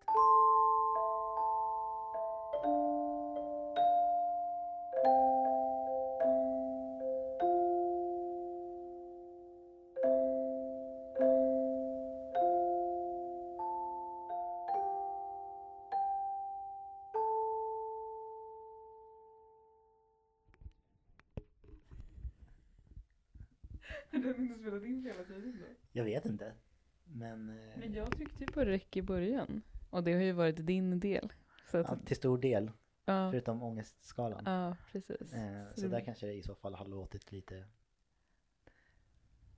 Den 24.23 24.25
har 24.25 24.35
inte 24.35 24.59
spelat 24.59 24.83
in 24.85 25.05
hela 25.05 25.25
tiden 25.25 25.59
då. 25.61 25.67
Jag 25.93 26.05
vet 26.05 26.25
inte. 26.25 26.55
Men, 27.05 27.49
eh, 27.49 27.79
Men 27.79 27.93
jag 27.95 28.11
tryckte 28.17 28.45
ju 28.45 28.47
på 28.47 28.65
räck 28.65 28.97
i 28.97 29.03
början. 29.03 29.63
Och 29.91 30.05
det 30.05 30.13
har 30.13 30.21
ju 30.23 30.33
varit 30.33 30.67
din 30.67 31.01
del. 31.01 31.33
Så 31.71 31.79
att, 31.79 31.87
ja, 31.89 31.97
till 32.07 32.17
stor 32.17 32.39
del. 32.39 32.71
ja, 33.05 33.31
Förutom 33.31 33.63
ångestskalan. 33.63 34.43
ja, 34.47 34.77
precis. 34.93 35.33
Eh, 35.33 35.69
Så 35.75 35.81
så 35.81 35.87
det- 35.87 35.89
där 35.89 36.01
kanske 36.01 36.27
det 36.27 36.33
i 36.35 36.43
så 36.43 36.55
fall 36.55 36.75
har 36.75 36.87
låtit 36.87 37.33
lite 37.33 37.65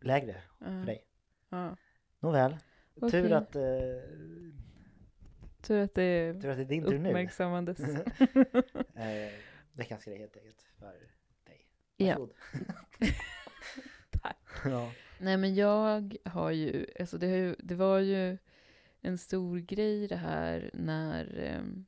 lägre 0.00 0.42
ja, 0.60 0.66
för 0.66 0.86
dig. 0.86 1.04
Ja. 1.48 1.76
Nåväl. 2.20 2.56
Tur 3.00 3.06
Okej. 3.08 3.32
att, 3.32 3.56
eh, 3.56 3.62
Tur 5.62 5.78
att 5.82 5.94
det 5.94 6.40
tur 6.40 6.48
att 6.50 6.56
det 6.56 6.62
är 6.62 6.64
din 6.64 6.84
tur 6.84 6.98
nu. 6.98 7.08
uppmärksammades. 7.08 7.78
Eh, 8.94 9.32
veckans 9.72 10.04
grej 10.04 10.18
helt 10.18 10.36
enkelt 10.36 10.62
för 10.78 11.10
dig. 11.44 11.66
Ja. 11.96 12.06
Varsågod. 12.06 12.34
Tack. 12.66 12.98
ja. 14.70 14.92
Nej 15.18 15.36
men 15.36 15.54
jag 15.54 16.16
har 16.24 16.50
ju, 16.50 16.86
alltså 17.00 17.18
det, 17.18 17.26
har 17.26 17.36
ju, 17.36 17.56
det 17.58 17.74
var 17.74 17.98
ju 17.98 18.38
en 19.00 19.18
stor 19.18 19.58
grej 19.58 20.08
det 20.08 20.16
här 20.16 20.70
när 20.74 21.38
ehm, 21.38 21.86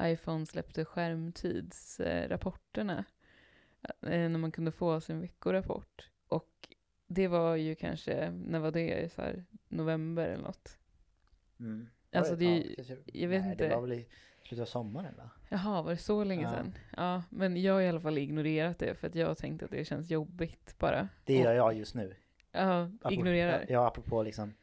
iPhone 0.00 0.46
släppte 0.46 0.84
skärmtidsrapporterna. 0.84 3.04
Eh, 3.82 4.28
när 4.30 4.38
man 4.38 4.52
kunde 4.52 4.72
få 4.72 5.00
sin 5.00 5.20
veckorapport. 5.20 6.10
Och 6.28 6.68
det 7.06 7.28
var 7.28 7.56
ju 7.56 7.74
kanske, 7.74 8.30
när 8.30 8.58
var 8.58 8.70
det? 8.70 9.12
Så 9.12 9.22
här, 9.22 9.44
november 9.68 10.28
eller 10.28 10.44
något. 10.44 10.78
Mm. 11.60 11.88
Alltså 12.12 12.36
det, 12.36 12.58
ja, 12.58 12.64
kanske- 12.76 12.96
jag 13.04 13.28
vet 13.28 13.42
nej, 13.42 13.52
inte. 13.52 13.68
Det 13.68 13.74
var 13.74 13.82
väl 13.82 13.92
i 13.92 14.06
slutet 14.50 14.62
av 14.62 14.66
sommaren 14.66 15.14
va? 15.16 15.30
Jaha, 15.48 15.82
var 15.82 15.90
det 15.90 15.96
så 15.96 16.24
länge 16.24 16.42
Ja. 16.42 16.50
sedan? 16.50 16.74
Ja, 16.96 17.22
men 17.30 17.62
jag 17.62 17.74
har 17.74 17.80
i 17.80 17.88
alla 17.88 18.00
fall 18.00 18.18
ignorerat 18.18 18.78
det 18.78 18.94
för 18.94 19.06
att 19.06 19.14
jag 19.14 19.38
tänkte 19.38 19.64
att 19.64 19.70
det 19.70 19.84
känns 19.84 20.10
jobbigt 20.10 20.74
bara. 20.78 21.08
Det 21.24 21.34
gör 21.38 21.52
jag 21.54 21.74
just 21.74 21.94
nu. 21.94 22.16
Ja, 22.52 22.82
Apropå- 22.82 23.12
ignorerar. 23.12 23.66
Ja, 23.68 23.86
apropå 23.86 24.22
liksom 24.22 24.54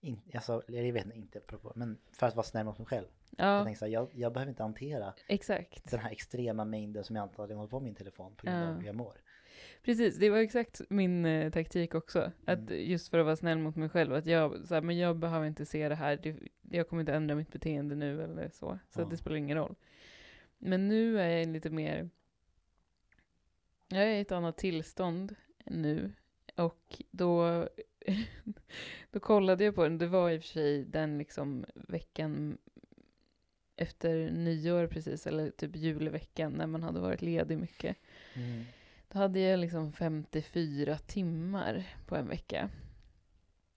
in, 0.00 0.20
alltså, 0.34 0.62
jag 0.68 0.92
vet 0.92 1.14
inte, 1.14 1.38
apropå, 1.38 1.72
men 1.76 1.98
för 2.12 2.26
att 2.26 2.36
vara 2.36 2.44
snäll 2.46 2.64
mot 2.66 2.78
mig 2.78 2.86
själv. 2.86 3.06
Jag 3.36 3.46
Ja, 3.58 3.64
tänkte 3.64 3.78
så 3.78 3.84
här, 3.84 3.92
jag, 3.92 4.08
jag 4.14 4.32
behöver 4.32 4.50
inte 4.50 4.62
hantera 4.62 5.14
exakt. 5.28 5.90
den 5.90 6.00
här 6.00 6.10
extrema 6.10 6.64
mängden 6.64 7.04
som 7.04 7.16
jag 7.16 7.22
antagligen 7.22 7.58
håller 7.58 7.70
på 7.70 7.80
med 7.80 7.84
min 7.84 7.94
telefon 7.94 8.34
på 8.36 8.46
grund 8.46 8.58
Ja. 8.62 8.68
av 8.68 8.78
hur 8.78 8.86
jag 8.86 8.94
mår. 8.94 9.16
Precis, 9.82 10.16
det 10.18 10.30
var 10.30 10.38
exakt 10.38 10.80
min 10.88 11.24
eh, 11.26 11.52
taktik 11.52 11.94
också. 11.94 12.32
Att 12.44 12.58
Mm. 12.70 12.90
just 12.90 13.08
för 13.08 13.18
att 13.18 13.24
vara 13.24 13.36
snäll 13.36 13.58
mot 13.58 13.76
mig 13.76 13.88
själv, 13.88 14.14
att 14.14 14.26
jag, 14.26 14.66
så 14.66 14.74
här, 14.74 14.82
men 14.82 14.98
jag 14.98 15.16
behöver 15.16 15.46
inte 15.46 15.66
se 15.66 15.88
det 15.88 15.94
här, 15.94 16.16
det, 16.22 16.36
jag 16.70 16.88
kommer 16.88 17.00
inte 17.02 17.14
ändra 17.14 17.34
mitt 17.34 17.52
beteende 17.52 17.94
nu 17.94 18.22
eller 18.22 18.48
så. 18.48 18.78
Så 18.90 19.00
Ja. 19.00 19.04
det 19.04 19.16
spelar 19.16 19.36
ingen 19.36 19.56
roll. 19.56 19.74
Men 20.58 20.88
nu 20.88 21.20
är 21.20 21.28
jag 21.38 21.48
lite 21.48 21.70
mer, 21.70 22.10
jag 23.88 24.02
är 24.02 24.14
i 24.16 24.20
ett 24.20 24.32
annat 24.32 24.58
tillstånd 24.58 25.36
nu. 25.64 26.12
Och 26.56 27.02
då, 27.10 27.68
då 29.10 29.20
kollade 29.20 29.64
jag 29.64 29.74
på 29.74 29.82
den, 29.82 29.98
det 29.98 30.06
var 30.06 30.30
i 30.30 30.38
och 30.38 30.42
för 30.42 30.48
sig 30.48 30.84
den 30.84 31.18
liksom 31.18 31.64
veckan 31.74 32.58
efter 33.76 34.30
nyår 34.30 34.86
precis, 34.86 35.26
eller 35.26 35.50
typ 35.50 35.76
julveckan 35.76 36.52
när 36.52 36.66
man 36.66 36.82
hade 36.82 37.00
varit 37.00 37.22
ledig 37.22 37.58
mycket. 37.58 37.96
Mm. 38.34 38.64
Då 39.12 39.18
hade 39.18 39.40
jag 39.40 39.60
liksom 39.60 39.92
54 39.92 40.98
timmar 40.98 41.86
på 42.06 42.16
en 42.16 42.28
vecka. 42.28 42.70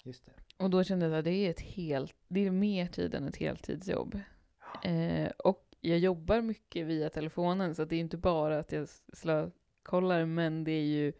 Just 0.03 0.25
det. 0.25 0.31
Och 0.57 0.69
då 0.69 0.83
kände 0.83 1.05
jag 1.05 1.15
att 1.15 1.25
det 1.25 1.31
är 1.31 1.49
ett 1.49 1.61
helt, 1.61 2.15
det 2.27 2.45
är 2.45 2.51
mer 2.51 2.87
tid 2.87 3.15
än 3.15 3.27
ett 3.27 3.37
heltidsjobb. 3.37 4.19
Eh, 4.83 5.31
och 5.37 5.75
jag 5.81 5.99
jobbar 5.99 6.41
mycket 6.41 6.85
via 6.87 7.09
telefonen 7.09 7.75
så 7.75 7.85
det 7.85 7.95
är 7.95 7.99
inte 7.99 8.17
bara 8.17 8.59
att 8.59 8.71
jag 8.71 8.87
slökollar 9.13 10.25
men 10.25 10.63
det 10.63 10.71
är 10.71 10.85
ju 10.85 11.13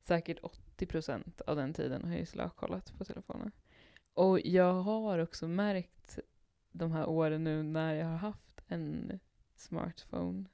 säkert 0.00 0.40
80% 0.76 1.42
av 1.46 1.56
den 1.56 1.74
tiden 1.74 2.04
har 2.04 2.10
jag 2.10 2.20
ju 2.20 2.26
slökollat 2.26 2.92
på 2.98 3.04
telefonen. 3.04 3.52
Och 4.14 4.40
jag 4.40 4.72
har 4.72 5.18
också 5.18 5.48
märkt 5.48 6.18
de 6.72 6.92
här 6.92 7.06
åren 7.06 7.44
nu 7.44 7.62
när 7.62 7.94
jag 7.94 8.06
har 8.06 8.16
haft 8.16 8.60
en 8.68 9.20
smartphone 9.56 10.44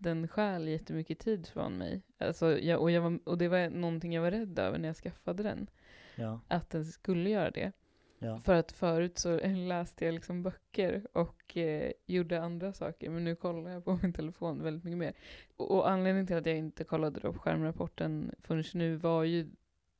den 0.00 0.28
stjäl 0.28 0.68
jättemycket 0.68 1.18
tid 1.18 1.46
från 1.46 1.78
mig. 1.78 2.02
Alltså 2.18 2.58
jag, 2.58 2.80
och, 2.80 2.90
jag 2.90 3.02
var, 3.02 3.18
och 3.24 3.38
det 3.38 3.48
var 3.48 3.68
någonting 3.70 4.14
jag 4.14 4.22
var 4.22 4.30
rädd 4.30 4.58
över 4.58 4.78
när 4.78 4.88
jag 4.88 4.96
skaffade 4.96 5.42
den. 5.42 5.70
Ja. 6.16 6.40
Att 6.48 6.70
den 6.70 6.84
skulle 6.84 7.30
göra 7.30 7.50
det. 7.50 7.72
Ja. 8.18 8.38
För 8.40 8.54
att 8.54 8.72
förut 8.72 9.18
så 9.18 9.40
läste 9.68 10.04
jag 10.04 10.14
liksom 10.14 10.42
böcker 10.42 11.06
och 11.12 11.56
eh, 11.56 11.92
gjorde 12.06 12.42
andra 12.42 12.72
saker. 12.72 13.10
Men 13.10 13.24
nu 13.24 13.36
kollar 13.36 13.70
jag 13.70 13.84
på 13.84 13.98
min 14.02 14.12
telefon 14.12 14.62
väldigt 14.62 14.84
mycket 14.84 14.98
mer. 14.98 15.12
Och, 15.56 15.70
och 15.70 15.90
anledningen 15.90 16.26
till 16.26 16.36
att 16.36 16.46
jag 16.46 16.56
inte 16.56 16.84
kollade 16.84 17.20
då 17.20 17.32
på 17.32 17.38
skärmrapporten 17.38 18.34
förrän 18.38 18.64
nu 18.74 18.96
var 18.96 19.24
ju 19.24 19.50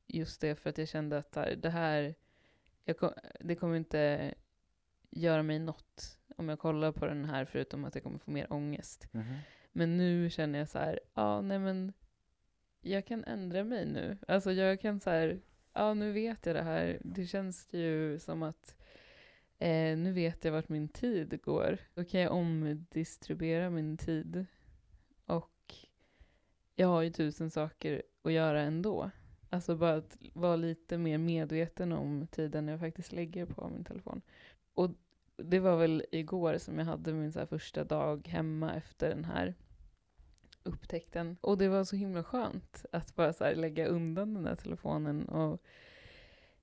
just 0.07 0.41
det 0.41 0.55
för 0.55 0.69
att 0.69 0.77
jag 0.77 0.87
kände 0.87 1.17
att 1.17 1.31
det 1.57 1.69
här, 1.69 2.15
jag, 2.85 2.97
ko- 2.97 3.13
det 3.39 3.55
kommer 3.55 3.75
inte 3.75 4.33
göra 5.09 5.43
mig 5.43 5.59
något 5.59 6.17
om 6.37 6.49
jag 6.49 6.59
kollar 6.59 6.91
på 6.91 7.05
den 7.05 7.25
här 7.25 7.45
förutom 7.45 7.85
att 7.85 7.95
jag 7.95 8.03
kommer 8.03 8.17
få 8.19 8.31
mer 8.31 8.53
ångest. 8.53 9.07
Mhm. 9.11 9.35
Men 9.71 9.97
nu 9.97 10.29
känner 10.29 10.59
jag 10.59 10.69
så 10.69 10.79
här, 10.79 10.99
ja 11.13 11.41
nej 11.41 11.59
men 11.59 11.93
jag 12.81 13.05
kan 13.05 13.23
ändra 13.23 13.63
mig 13.63 13.85
nu. 13.85 14.17
Alltså 14.27 14.51
jag 14.51 14.81
kan 14.81 14.99
så 14.99 15.09
här, 15.09 15.39
ja 15.73 15.93
nu 15.93 16.11
vet 16.11 16.45
jag 16.45 16.55
det 16.55 16.63
här. 16.63 16.99
Det 17.03 17.25
känns 17.25 17.73
ju 17.73 18.19
som 18.19 18.43
att 18.43 18.75
eh, 19.59 19.97
nu 19.97 20.11
vet 20.11 20.45
jag 20.45 20.51
vart 20.51 20.69
min 20.69 20.87
tid 20.89 21.41
går. 21.43 21.77
Då 21.93 22.03
kan 22.03 22.19
jag 22.19 22.31
omdistribuera 22.31 23.69
min 23.69 23.97
tid. 23.97 24.45
Och 25.25 25.75
jag 26.75 26.87
har 26.87 27.01
ju 27.01 27.09
tusen 27.09 27.51
saker 27.51 28.03
att 28.23 28.31
göra 28.31 28.61
ändå. 28.61 29.11
Alltså 29.49 29.75
bara 29.75 29.95
att 29.95 30.17
vara 30.33 30.55
lite 30.55 30.97
mer 30.97 31.17
medveten 31.17 31.91
om 31.91 32.27
tiden 32.27 32.67
jag 32.67 32.79
faktiskt 32.79 33.11
lägger 33.11 33.45
på 33.45 33.69
min 33.69 33.83
telefon. 33.83 34.21
Och 34.73 34.91
det 35.43 35.59
var 35.59 35.77
väl 35.77 36.05
igår 36.11 36.57
som 36.57 36.79
jag 36.79 36.85
hade 36.85 37.13
min 37.13 37.31
så 37.31 37.45
första 37.45 37.83
dag 37.83 38.27
hemma 38.27 38.73
efter 38.73 39.09
den 39.09 39.25
här 39.25 39.55
upptäckten. 40.63 41.37
Och 41.41 41.57
det 41.57 41.69
var 41.69 41.83
så 41.83 41.95
himla 41.95 42.23
skönt 42.23 42.85
att 42.91 43.15
bara 43.15 43.33
så 43.33 43.53
lägga 43.53 43.87
undan 43.87 44.33
den 44.33 44.43
där 44.43 44.55
telefonen 44.55 45.29
och 45.29 45.61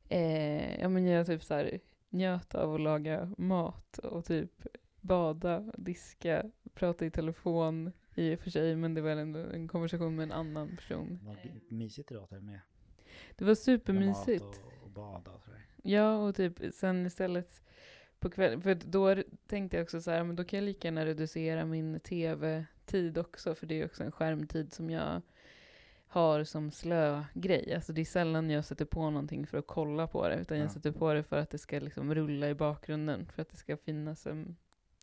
eh, 0.09 0.81
ja 0.81 0.89
men 0.89 1.07
jag 1.07 1.27
typ 1.27 1.45
så 1.45 1.55
här 1.55 1.81
njöt 2.09 2.55
av 2.55 2.75
att 2.75 2.81
laga 2.81 3.35
mat 3.39 3.99
och 3.99 4.25
typ 4.25 4.67
bada, 5.01 5.73
diska, 5.77 6.51
prata 6.75 7.07
i 7.07 7.11
telefon 7.11 7.93
i 8.15 8.35
och 8.35 8.41
för 8.41 8.51
sig, 8.51 8.77
men 8.77 8.95
det 8.95 9.01
var 9.01 9.11
ändå 9.11 9.39
en 9.39 9.69
konversation 9.69 10.17
med 10.17 10.23
en 10.23 10.33
annan 10.33 10.77
person. 10.77 11.19
Vad 11.23 11.37
mysigt 11.69 12.09
det 12.09 12.15
låter 12.15 12.41
med 12.41 12.61
Det 13.37 13.45
var 13.45 13.55
supermysigt. 13.55 14.45
och, 14.45 14.83
och 14.83 14.91
bada 14.91 15.31
och. 15.31 15.41
Ja, 15.83 16.17
och 16.17 16.35
typ 16.35 16.61
sen 16.75 17.07
istället 17.07 17.63
på 18.21 18.31
kvällen, 18.31 18.63
för 18.63 18.75
då 18.75 19.17
tänkte 19.47 19.77
jag 19.77 19.85
också 19.85 20.01
så 20.01 20.11
här, 20.11 20.25
men 20.25 20.37
då 20.37 20.45
kan 20.45 20.59
jag 20.59 20.65
lika 20.65 20.89
gärna 20.89 21.07
reducera 21.07 21.65
min 21.65 22.01
tv-tid 22.01 23.19
också, 23.19 23.55
för 23.55 23.67
det 23.67 23.81
är 23.81 23.85
också 23.85 24.05
en 24.05 24.13
skärmtid 24.13 24.73
som 24.73 24.91
jag 24.91 25.23
har 26.07 26.45
som 26.45 26.71
slö 26.71 27.25
grej. 27.35 27.75
Alltså 27.75 27.93
det 27.93 28.01
är 28.01 28.05
sällan 28.05 28.51
jag 28.51 28.65
sätter 28.65 28.85
på 28.85 29.11
någonting 29.11 29.47
för 29.47 29.59
att 29.59 29.67
kolla 29.67 30.07
på 30.07 30.29
det, 30.29 30.37
utan 30.37 30.57
Ja. 30.57 30.63
jag 30.65 30.73
sätter 30.73 30.93
på 30.93 31.13
det 31.13 31.23
för 31.23 31.37
att 31.39 31.51
det 31.51 31.59
ska 31.59 31.79
liksom 31.79 32.15
rulla 32.15 32.49
i 32.49 32.55
bakgrunden, 32.55 33.27
för 33.35 33.43
att 33.43 33.49
det 33.51 33.57
ska 33.57 33.77
finnas 33.77 34.27
en, 34.27 34.57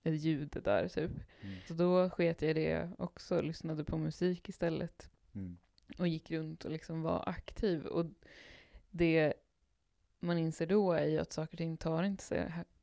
ett 0.03 0.21
ljud 0.21 0.57
där 0.63 0.87
typ. 0.87 1.11
Mm. 1.41 1.55
Så 1.67 1.73
då 1.73 2.09
sket 2.09 2.41
jag 2.41 2.55
det 2.55 2.89
också, 2.97 3.41
lyssnade 3.41 3.83
på 3.83 3.97
musik 3.97 4.49
istället 4.49 5.09
Mm. 5.35 5.57
och 5.97 6.07
gick 6.07 6.31
runt 6.31 6.65
och 6.65 6.71
liksom 6.71 7.01
var 7.01 7.29
aktiv. 7.29 7.85
Och 7.85 8.05
det 8.91 9.33
man 10.25 10.37
inser 10.37 10.65
då 10.65 10.91
är 10.91 11.05
ju 11.05 11.17
att 11.17 11.33
saker 11.33 11.53
och 11.53 11.57
ting 11.57 11.77
tar 11.77 12.03
inte 12.03 12.23
så, 12.23 12.35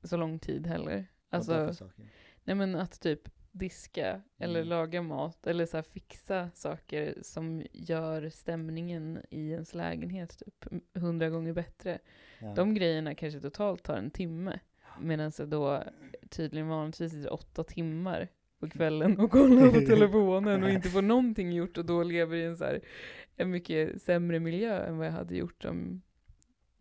så 0.02 0.16
lång 0.16 0.38
tid 0.38 0.66
heller. 0.66 1.06
Alltså, 1.30 1.54
nej 2.44 2.56
men 2.56 2.74
att 2.74 3.00
typ 3.00 3.28
diska 3.52 4.22
eller 4.38 4.60
Mm. 4.60 4.68
laga 4.68 5.02
mat 5.02 5.46
eller 5.46 5.66
så 5.66 5.82
fixa 5.82 6.50
saker 6.54 7.18
som 7.22 7.62
gör 7.72 8.28
stämningen 8.30 9.22
i 9.30 9.50
ens 9.50 9.74
lägenhet 9.74 10.38
typ 10.38 10.66
hundra 10.94 11.30
gånger 11.30 11.52
bättre. 11.52 11.98
Ja. 12.38 12.54
De 12.54 12.74
grejerna 12.74 13.14
kanske 13.14 13.40
totalt 13.40 13.82
tar 13.82 13.96
en 13.96 14.10
timme. 14.10 14.60
Medan 15.00 15.32
jag 15.38 15.48
då 15.48 15.82
tydligen 16.30 16.68
vanligtvis 16.68 17.12
sitter 17.12 17.32
åtta 17.32 17.64
timmar 17.64 18.28
på 18.58 18.70
kvällen 18.70 19.20
och 19.20 19.30
kollar 19.30 19.70
på 19.70 19.80
telefonen 19.86 20.62
och 20.62 20.70
inte 20.70 20.88
får 20.88 21.02
någonting 21.02 21.52
gjort 21.52 21.78
och 21.78 21.84
då 21.84 22.02
lever 22.02 22.36
i 22.36 22.44
en 22.44 22.56
så 22.56 22.64
här 22.64 22.80
en 23.36 23.50
mycket 23.50 24.02
sämre 24.02 24.40
miljö 24.40 24.86
än 24.86 24.98
vad 24.98 25.06
jag 25.06 25.12
hade 25.12 25.36
gjort 25.36 25.64
om 25.64 26.02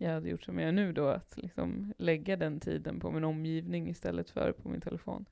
jag 0.01 0.13
hade 0.13 0.29
gjort 0.29 0.43
som 0.43 0.57
jag 0.59 0.65
gör 0.65 0.71
nu 0.71 0.93
då, 0.93 1.07
att 1.07 1.37
liksom 1.37 1.93
lägga 1.97 2.37
den 2.37 2.59
tiden 2.59 2.99
på 2.99 3.11
min 3.11 3.23
omgivning 3.23 3.89
istället 3.89 4.29
för 4.29 4.51
på 4.51 4.69
min 4.69 4.81
telefon. 4.81 5.25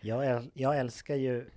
Jag, 0.00 0.24
äl- 0.24 0.50
jag 0.54 0.78
älskar 0.78 1.14
ju 1.16 1.50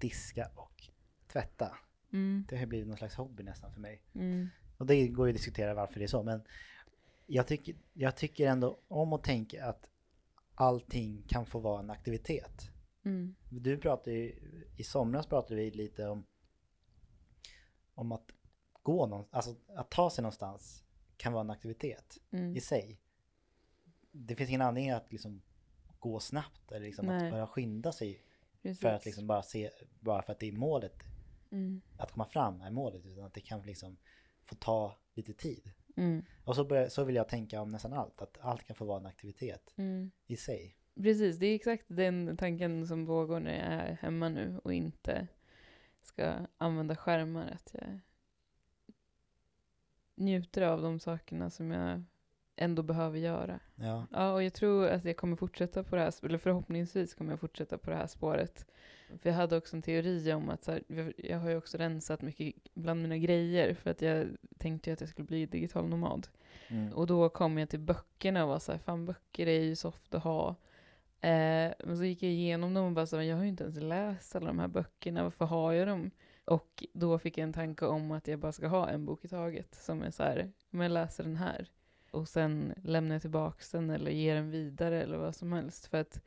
diska 0.00 0.50
och 0.54 0.88
tvätta. 1.32 1.78
Mm, 2.12 2.44
Det 2.48 2.56
har 2.56 2.66
blivit 2.66 2.88
någon 2.88 2.96
slags 2.96 3.14
hobby 3.14 3.42
nästan 3.42 3.72
för 3.72 3.80
mig. 3.80 4.02
mm, 4.14 4.48
Och 4.76 4.86
det 4.86 5.08
går 5.08 5.26
ju 5.26 5.30
att 5.32 5.36
diskutera 5.36 5.74
varför 5.74 5.98
det 5.98 6.04
är 6.04 6.08
så, 6.08 6.22
men 6.22 6.42
jag 7.26 7.46
tycker, 7.46 7.76
jag 7.92 8.16
tycker 8.16 8.46
ändå 8.48 8.78
om 8.88 9.12
att 9.12 9.24
tänka 9.24 9.64
att 9.66 9.90
allting 10.54 11.22
kan 11.28 11.46
få 11.46 11.58
vara 11.58 11.80
en 11.80 11.90
aktivitet. 11.90 12.70
mm, 13.04 13.34
Du 13.50 13.78
pratade 13.78 14.16
ju, 14.16 14.34
i 14.76 14.82
somras 14.84 15.26
pratade 15.26 15.54
vi 15.56 15.70
lite 15.70 16.06
om, 16.06 16.26
om 17.94 18.12
att 18.12 18.26
gå 18.82 19.06
någonstans, 19.06 19.46
alltså 19.46 19.72
att 19.76 19.90
ta 19.90 20.10
sig 20.10 20.22
någonstans 20.22 20.82
kan 21.16 21.32
vara 21.32 21.40
en 21.40 21.50
aktivitet 21.50 22.18
mm. 22.30 22.56
i 22.56 22.60
sig. 22.60 23.00
Det 24.12 24.36
finns 24.36 24.50
ingen 24.50 24.62
anledning 24.62 24.90
att 24.90 25.12
liksom 25.12 25.42
gå 25.98 26.20
snabbt 26.20 26.72
eller 26.72 26.86
liksom 26.86 27.06
Nej. 27.06 27.26
att 27.26 27.32
bara 27.32 27.46
skynda 27.46 27.92
sig 27.92 28.22
Precis. 28.62 28.80
för 28.80 28.88
att 28.88 29.04
liksom 29.04 29.26
bara 29.26 29.42
se, 29.42 29.70
bara 30.00 30.22
för 30.22 30.32
att 30.32 30.38
det 30.40 30.48
är 30.48 30.52
målet, 30.52 31.02
Mm, 31.50 31.80
att 31.96 32.12
komma 32.12 32.24
fram 32.24 32.60
är 32.60 32.70
målet, 32.70 33.06
utan 33.06 33.24
att 33.24 33.34
det 33.34 33.40
kan 33.40 33.62
liksom 33.62 33.96
få 34.44 34.54
ta 34.54 34.96
lite 35.14 35.32
tid. 35.32 35.72
mm, 35.96 36.24
Och 36.44 36.56
så, 36.56 36.64
börjar, 36.64 36.88
så 36.88 37.04
vill 37.04 37.16
jag 37.16 37.28
tänka 37.28 37.60
om 37.60 37.68
nästan 37.68 37.92
allt, 37.92 38.22
att 38.22 38.38
allt 38.40 38.64
kan 38.64 38.76
få 38.76 38.84
vara 38.84 39.00
en 39.00 39.06
aktivitet 39.06 39.74
mm. 39.76 40.10
i 40.26 40.36
sig. 40.36 40.76
Precis, 40.94 41.38
det 41.38 41.46
är 41.46 41.54
exakt 41.54 41.84
den 41.88 42.36
tanken 42.36 42.86
som 42.86 43.06
pågår 43.06 43.40
när 43.40 43.52
jag 43.52 43.88
är 43.88 43.98
hemma 44.00 44.28
nu 44.28 44.60
och 44.64 44.74
inte 44.74 45.28
ska 46.02 46.46
använda 46.58 46.96
skärmar. 46.96 47.50
Att 47.50 47.70
jag 47.72 48.00
njuter 50.16 50.62
av 50.62 50.82
de 50.82 51.00
sakerna 51.00 51.50
som 51.50 51.70
jag 51.70 52.02
ändå 52.56 52.82
behöver 52.82 53.18
göra. 53.18 53.60
Ja, 53.74 54.06
Ja, 54.12 54.32
och 54.32 54.42
jag 54.42 54.54
tror 54.54 54.86
att 54.88 55.04
jag 55.04 55.16
kommer 55.16 55.36
fortsätta 55.36 55.82
på 55.84 55.96
det 55.96 56.02
här, 56.02 56.12
eller 56.22 56.38
förhoppningsvis 56.38 57.14
kommer 57.14 57.32
jag 57.32 57.40
fortsätta 57.40 57.78
på 57.78 57.90
det 57.90 57.96
här 57.96 58.06
spåret. 58.06 58.66
För 59.22 59.28
jag 59.28 59.36
hade 59.36 59.56
också 59.56 59.76
en 59.76 59.82
teori 59.82 60.32
om 60.32 60.50
att 60.50 60.64
så 60.64 60.72
här, 60.72 60.82
jag- 61.16 61.38
har 61.38 61.50
ju 61.50 61.56
också 61.56 61.78
rensat 61.78 62.22
mycket 62.22 62.54
bland 62.74 63.02
mina 63.02 63.18
grejer 63.18 63.74
för 63.74 63.90
att 63.90 64.02
jag 64.02 64.26
tänkte 64.58 64.90
ju 64.90 64.94
att 64.94 65.00
jag 65.00 65.08
skulle 65.10 65.26
bli 65.26 65.46
digital 65.46 65.88
nomad. 65.88 66.28
mm. 66.68 66.92
Och 66.92 67.06
då 67.06 67.28
kom 67.28 67.58
jag 67.58 67.68
till 67.68 67.80
böckerna 67.80 68.42
och 68.42 68.48
var 68.48 68.58
så 68.58 68.72
här, 68.72 68.78
fan 68.78 69.04
böcker 69.06 69.46
är 69.46 69.60
ju 69.60 69.76
soft 69.76 70.14
att 70.14 70.22
ha. 70.22 70.48
Eh, 71.20 71.72
men 71.84 71.96
så 71.98 72.04
gick 72.04 72.22
jag 72.22 72.30
igenom 72.32 72.74
dem 72.74 72.84
och 72.86 72.92
bara 72.92 73.06
så 73.06 73.16
här, 73.16 73.22
jag 73.22 73.36
har 73.36 73.42
ju 73.42 73.48
inte 73.48 73.64
ens 73.64 73.76
läst 73.80 74.36
alla 74.36 74.46
de 74.46 74.58
här 74.58 74.68
böckerna, 74.68 75.22
varför 75.22 75.44
har 75.44 75.72
jag 75.72 75.88
dem? 75.88 76.10
Och 76.46 76.84
då 76.92 77.18
fick 77.18 77.38
jag 77.38 77.42
en 77.42 77.52
tanke 77.52 77.86
om 77.86 78.10
att 78.10 78.28
jag 78.28 78.38
bara 78.38 78.52
ska 78.52 78.66
ha 78.66 78.88
en 78.88 79.04
bok 79.04 79.24
i 79.24 79.28
taget 79.28 79.74
som 79.74 80.02
är 80.02 80.10
så 80.10 80.22
här, 80.22 80.52
men 80.70 80.80
jag 80.80 80.92
läser 80.92 81.24
den 81.24 81.36
här. 81.36 81.70
Och 82.10 82.28
sen 82.28 82.74
lämnar 82.82 83.14
jag 83.14 83.22
tillbaka 83.22 83.64
den 83.72 83.90
eller 83.90 84.10
ger 84.10 84.34
den 84.34 84.50
vidare 84.50 85.02
eller 85.02 85.16
vad 85.18 85.36
som 85.36 85.52
helst. 85.52 85.86
För 85.86 85.98
att 85.98 86.20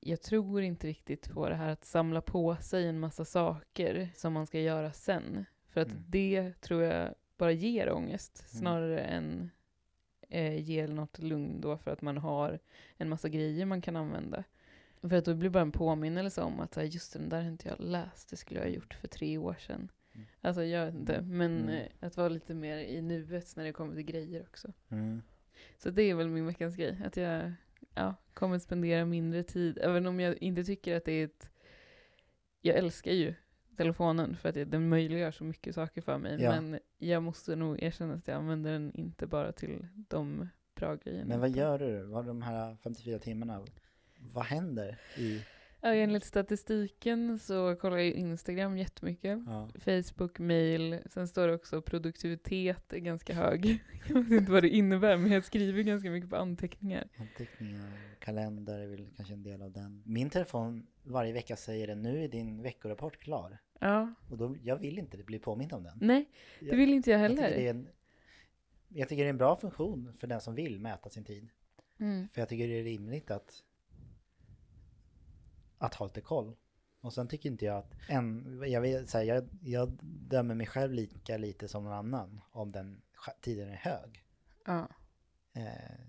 jag 0.00 0.22
tror 0.22 0.62
inte 0.62 0.86
riktigt 0.86 1.30
på 1.30 1.48
det 1.48 1.54
här 1.54 1.68
att 1.68 1.84
samla 1.84 2.20
på 2.20 2.56
sig 2.56 2.86
en 2.88 3.00
massa 3.00 3.24
saker 3.24 4.10
som 4.14 4.32
man 4.32 4.46
ska 4.46 4.60
göra 4.60 4.92
sen. 4.92 5.44
För 5.68 5.80
att 5.80 5.88
Mm. 5.90 6.04
det 6.08 6.60
tror 6.60 6.82
jag 6.82 7.14
bara 7.38 7.52
ger 7.52 7.92
ångest 7.92 8.48
snarare 8.58 9.00
än 9.00 9.50
eh, 10.28 10.60
ger 10.60 10.88
något 10.88 11.18
lugn 11.18 11.60
då 11.60 11.78
för 11.78 11.90
att 11.90 12.02
man 12.02 12.18
har 12.18 12.58
en 12.96 13.08
massa 13.08 13.28
grejer 13.28 13.66
man 13.66 13.82
kan 13.82 13.96
använda. 13.96 14.44
För 15.02 15.12
att 15.16 15.24
då 15.24 15.34
blir 15.34 15.48
det 15.48 15.52
bara 15.52 15.60
en 15.62 15.72
påminnelse 15.72 16.42
om 16.42 16.60
att 16.60 16.74
så 16.74 16.80
här, 16.80 16.86
just 16.86 17.12
den 17.12 17.28
där 17.28 17.42
har 17.42 17.48
inte 17.50 17.68
jag 17.68 17.80
läst, 17.80 18.30
det 18.30 18.36
skulle 18.36 18.60
jag 18.60 18.66
ha 18.66 18.74
gjort 18.74 18.94
för 18.94 19.08
tre 19.08 19.38
år 19.38 19.54
sedan. 19.60 19.90
Mm. 20.14 20.26
Alltså 20.40 20.64
jag 20.64 20.86
vet 20.86 20.94
inte, 20.94 21.22
men 21.22 21.58
Mm. 21.58 21.68
eh, 21.74 21.86
att 22.00 22.16
vara 22.16 22.28
lite 22.28 22.54
mer 22.54 22.78
i 22.78 23.02
nuet 23.02 23.56
när 23.56 23.64
det 23.64 23.72
kommer 23.72 23.94
till 23.94 24.04
grejer 24.04 24.42
också. 24.42 24.72
Mm. 24.88 25.22
Så 25.78 25.90
det 25.90 26.02
är 26.02 26.14
väl 26.14 26.28
min 26.28 26.46
veckans 26.46 26.76
grej, 26.76 27.02
att 27.04 27.16
jag 27.16 27.52
ja, 27.94 28.14
kommer 28.34 28.56
att 28.56 28.62
spendera 28.62 29.04
mindre 29.04 29.42
tid, 29.42 29.78
även 29.82 30.06
om 30.06 30.20
jag 30.20 30.36
inte 30.42 30.64
tycker 30.64 30.96
att 30.96 31.04
det 31.04 31.12
är 31.12 31.24
ett... 31.24 31.50
Jag 32.60 32.76
älskar 32.76 33.12
ju 33.12 33.34
telefonen 33.76 34.36
för 34.36 34.48
att 34.48 34.70
den 34.70 34.88
möjliggör 34.88 35.30
så 35.30 35.44
mycket 35.44 35.74
saker 35.74 36.00
för 36.00 36.18
mig, 36.18 36.42
Ja. 36.42 36.60
men 36.60 36.78
jag 36.98 37.22
måste 37.22 37.56
nog 37.56 37.82
erkänna 37.82 38.14
att 38.14 38.28
jag 38.28 38.36
använder 38.36 38.72
den 38.72 38.92
inte 38.94 39.26
bara 39.26 39.52
till 39.52 39.86
de 39.94 40.48
bra 40.74 40.94
grejerna. 40.94 41.28
Men 41.28 41.40
vad 41.40 41.50
gör 41.50 41.78
du? 41.78 42.02
Vad 42.02 42.26
de 42.26 42.42
här 42.42 42.76
54 42.82 43.18
timmarna? 43.18 43.64
Vad 44.20 44.44
händer 44.44 44.98
i... 45.16 45.42
Ja, 45.82 45.94
enligt 45.94 46.24
statistiken 46.24 47.38
så 47.38 47.76
kollar 47.76 47.96
jag 47.96 48.06
Instagram 48.06 48.76
jättemycket. 48.78 49.38
Ja, 49.46 49.68
Facebook, 49.78 50.38
mail, 50.38 50.98
sen 51.06 51.28
står 51.28 51.46
det 51.48 51.54
också 51.54 51.82
produktivitet 51.82 52.92
är 52.92 52.98
ganska 52.98 53.34
hög. 53.34 53.84
Jag 54.08 54.22
vet 54.22 54.30
inte 54.40 54.52
vad 54.52 54.62
det 54.62 54.68
innebär, 54.68 55.16
men 55.16 55.32
jag 55.32 55.44
skriver 55.44 55.82
ganska 55.82 56.10
mycket 56.10 56.30
på 56.30 56.36
anteckningar. 56.36 57.08
anteckningar, 57.16 57.90
kalender 58.18 58.78
är 58.78 58.86
väl 58.86 59.08
kanske 59.16 59.34
en 59.34 59.42
del 59.42 59.62
av 59.62 59.72
den. 59.72 60.02
Min 60.06 60.30
telefon 60.30 60.86
varje 61.02 61.32
vecka 61.32 61.56
säger 61.56 61.86
det, 61.86 61.94
nu 61.94 62.24
är 62.24 62.28
din 62.28 62.62
veckorapport 62.62 63.18
klar. 63.18 63.58
Ja, 63.80 64.14
Och 64.30 64.38
då, 64.38 64.56
jag 64.62 64.76
vill 64.76 64.98
inte 64.98 65.16
bli 65.16 65.38
påmind 65.38 65.72
om 65.72 65.82
den. 65.82 65.98
nej, 66.00 66.28
det 66.60 66.76
vill 66.76 66.92
inte 66.92 67.10
jag 67.10 67.20
Jag 67.20 67.30
tycker, 67.30 67.42
heller. 67.42 67.56
det 67.56 67.66
är 67.66 67.70
en, 67.70 67.88
jag 68.88 69.08
tycker 69.08 69.22
det 69.22 69.28
är 69.28 69.30
en 69.30 69.38
bra 69.38 69.56
funktion 69.56 70.12
för 70.18 70.26
den 70.26 70.40
som 70.40 70.54
vill 70.54 70.80
mäta 70.80 71.10
sin 71.10 71.24
tid. 71.24 71.48
Mm. 72.00 72.28
För 72.32 72.40
jag 72.40 72.48
tycker 72.48 72.68
det 72.68 72.78
är 72.78 72.84
rimligt 72.84 73.30
att, 73.30 73.62
att 75.80 75.94
ha 75.94 76.06
lite 76.06 76.20
koll. 76.20 76.56
Och 77.00 77.12
sen 77.12 77.28
tycker 77.28 77.50
inte 77.50 77.64
jag 77.64 77.76
att, 77.78 77.94
en, 78.08 78.62
jag, 78.66 79.08
så 79.08 79.18
här, 79.18 79.24
jag, 79.24 79.48
jag 79.62 79.98
dömer 80.02 80.54
mig 80.54 80.66
själv 80.66 80.92
lika 80.92 81.36
lite 81.36 81.68
som 81.68 81.84
någon 81.84 81.92
annan 81.92 82.40
om 82.50 82.72
den 82.72 83.02
tiden 83.40 83.68
är 83.68 83.76
hög. 83.76 84.24
Ja. 84.66 84.88
Eh, 85.52 86.00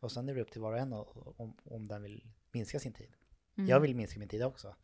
och 0.00 0.12
sen 0.12 0.28
är 0.28 0.34
det 0.34 0.40
upp 0.40 0.50
till 0.50 0.60
var 0.60 0.72
och 0.72 0.78
en 0.78 0.92
om, 0.92 1.56
om 1.64 1.88
den 1.88 2.02
vill 2.02 2.28
minska 2.52 2.78
sin 2.78 2.92
tid. 2.92 3.12
Mm. 3.56 3.68
Jag 3.70 3.80
vill 3.80 3.96
minska 3.96 4.18
min 4.18 4.28
tid 4.28 4.42
också. 4.42 4.74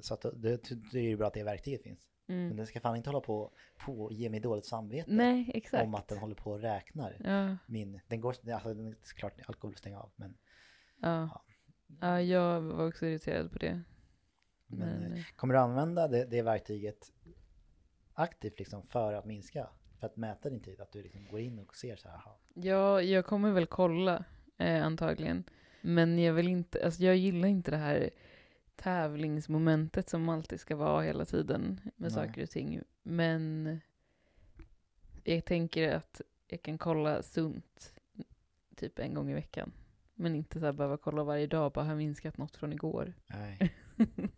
Så 0.00 0.14
att 0.14 0.20
det, 0.22 0.70
det 0.92 0.98
är 0.98 1.02
ju 1.02 1.16
bra 1.16 1.26
att 1.26 1.34
det 1.34 1.42
verktyget 1.44 1.82
finns. 1.82 2.00
Men 2.26 2.44
Mm. 2.44 2.56
den 2.56 2.66
ska 2.66 2.80
fan 2.80 2.96
inte 2.96 3.10
hålla 3.10 3.20
på, 3.20 3.52
på 3.78 4.02
och 4.04 4.12
ge 4.12 4.30
mig 4.30 4.40
dåligt 4.40 4.66
samvete 4.66 5.12
Nej, 5.12 5.62
om 5.72 5.94
att 5.94 6.08
den 6.08 6.18
håller 6.18 6.34
på 6.34 6.50
och 6.50 6.60
räknar. 6.60 7.16
Ja, 7.24 7.56
Min, 7.66 8.00
den 8.08 8.20
går, 8.20 8.34
alltså 8.52 8.74
den 8.74 8.86
är 8.86 8.96
klart 9.16 9.32
alkohol 9.46 9.76
stänga 9.76 10.00
av 10.00 10.10
men, 10.16 10.38
ja. 11.02 11.44
Ja, 12.00 12.22
jag 12.22 12.60
var 12.60 12.86
också 12.88 13.06
irriterad 13.06 13.52
på 13.52 13.58
det. 13.58 13.82
men 14.66 14.78
Men, 15.00 15.12
eh, 15.12 15.18
eh, 15.18 15.24
kommer 15.36 15.54
du 15.54 15.60
använda 15.60 16.08
det, 16.08 16.24
det 16.24 16.42
verktyget 16.42 17.12
aktivt 18.14 18.58
liksom 18.58 18.82
för 18.86 19.12
att 19.12 19.24
minska? 19.24 19.68
För 20.00 20.06
att 20.06 20.16
mäta 20.16 20.50
din 20.50 20.60
tid? 20.60 20.80
Att 20.80 20.92
du 20.92 21.02
liksom 21.02 21.26
går 21.26 21.40
in 21.40 21.58
och 21.58 21.76
ser 21.76 21.96
så 21.96 22.08
här, 22.08 22.16
aha, 22.16 22.38
ja, 22.54 23.02
jag 23.02 23.26
kommer 23.26 23.52
väl 23.52 23.66
kolla 23.66 24.24
eh, 24.58 24.86
antagligen. 24.86 25.44
Men 25.80 26.18
jag 26.18 26.32
vill 26.32 26.48
inte, 26.48 26.84
alltså 26.84 27.02
jag 27.02 27.16
gillar 27.16 27.48
inte 27.48 27.70
det 27.70 27.76
här 27.76 28.10
tävlingsmomentet 28.76 30.08
som 30.08 30.28
alltid 30.28 30.60
ska 30.60 30.76
vara 30.76 31.02
hela 31.02 31.24
tiden 31.24 31.80
med 31.84 31.92
Nej. 31.96 32.10
saker 32.10 32.42
och 32.42 32.50
ting. 32.50 32.82
Men 33.02 33.80
jag 35.24 35.44
tänker 35.44 35.92
att 35.94 36.20
jag 36.46 36.62
kan 36.62 36.78
kolla 36.78 37.22
sunt 37.22 37.92
typ 38.76 38.98
en 38.98 39.14
gång 39.14 39.30
i 39.30 39.34
veckan. 39.34 39.72
Men 40.20 40.34
inte 40.34 40.58
så 40.60 40.64
här 40.66 40.72
behöva 40.72 40.96
kolla 40.96 41.24
varje 41.24 41.46
dag, 41.46 41.72
bara 41.72 41.84
har 41.84 41.94
minskat 41.94 42.38
något 42.38 42.56
från 42.56 42.72
igår. 42.72 43.14
nej. 43.26 43.74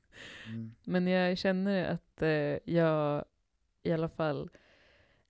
Mm. 0.48 0.74
Men 0.84 1.06
jag 1.06 1.38
känner 1.38 1.84
att 1.84 2.22
eh, 2.22 2.58
jag 2.74 3.24
i 3.82 3.92
alla 3.92 4.08
fall 4.08 4.50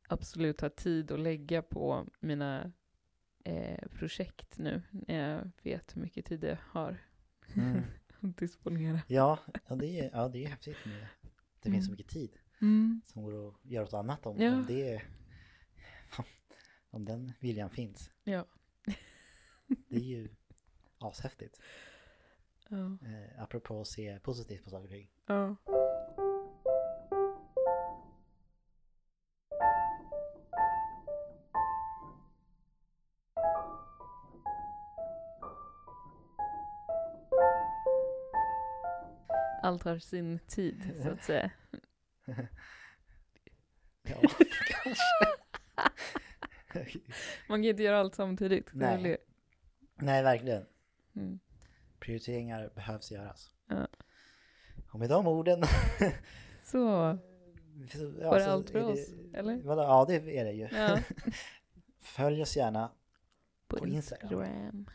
absolut 0.08 0.60
har 0.60 0.68
tid 0.68 1.10
att 1.12 1.20
lägga 1.20 1.62
på 1.62 2.06
mina 2.20 2.72
eh, 3.44 3.88
projekt 3.88 4.58
nu. 4.58 4.82
När 4.90 5.28
jag 5.28 5.50
vet 5.62 5.96
hur 5.96 6.02
mycket 6.02 6.24
tid 6.26 6.44
jag 6.44 6.56
har 6.70 6.98
Mm. 7.56 7.80
att 8.20 8.36
disponera. 8.36 9.00
Ja, 9.06 9.38
ja, 9.68 9.74
det 9.76 10.00
är, 10.00 10.10
ja, 10.12 10.28
det 10.28 10.44
är 10.44 10.48
häftigt 10.48 10.84
med 10.86 11.06
det 11.62 11.70
finns 11.70 11.84
så 11.86 11.90
Mm. 11.90 11.96
mycket 11.98 12.12
tid 12.12 12.30
Mm. 12.60 13.00
som 13.06 13.22
går 13.22 13.48
att 13.48 13.54
göra 13.62 13.84
något 13.84 13.94
annat 13.94 14.26
om, 14.26 14.40
Ja. 14.40 14.54
om 14.54 14.66
det 14.66 15.02
om 16.90 17.04
den 17.04 17.32
viljan 17.40 17.70
finns. 17.70 18.10
Ja. 18.24 18.44
Det 19.88 19.96
är 19.96 20.00
ju 20.00 20.28
ashäftigt. 21.00 21.60
Ja. 22.68 22.98
Eh, 23.08 23.42
apropå 23.42 23.80
att 23.80 23.88
se 23.88 24.18
positivt 24.22 24.64
på 24.64 24.70
saker 24.70 24.84
och 24.84 24.90
ting. 24.90 25.10
ja. 25.26 25.56
Allt 39.62 39.82
har 39.82 39.98
sin 39.98 40.38
tid, 40.38 40.94
så 41.02 41.08
att 41.10 41.24
säga. 41.24 41.50
Ja, 44.02 44.16
kanske. 44.82 45.04
Man 47.48 47.58
kan 47.62 47.64
inte 47.64 47.82
göra 47.82 47.98
allt 48.00 48.14
samtidigt. 48.14 48.70
Nej. 48.72 49.16
Nej, 49.94 50.22
verkligen. 50.22 50.66
Mm. 51.16 51.38
Prioriteringar 52.00 52.70
behövs 52.74 53.10
göras. 53.12 53.50
Ja. 53.68 53.86
Och 54.92 54.98
med 54.98 55.08
de 55.08 55.26
orden 55.26 55.62
Så, 56.64 56.68
så- 57.92 58.10
Var 58.10 58.38
det 58.38 58.52
allt 58.52 58.70
för 58.70 58.78
det- 58.78 58.84
oss, 58.84 59.08
eller? 59.34 59.62
Vadå? 59.62 59.82
Ja, 59.82 60.04
det 60.08 60.14
är 60.38 60.44
det 60.44 60.52
ju. 60.52 60.68
ja. 60.72 60.98
Följ 62.00 62.42
oss 62.42 62.56
gärna. 62.56 62.90
På, 63.66 63.76
På 63.76 63.86
Instagram. 63.86 64.42
Instagram. 64.42 64.86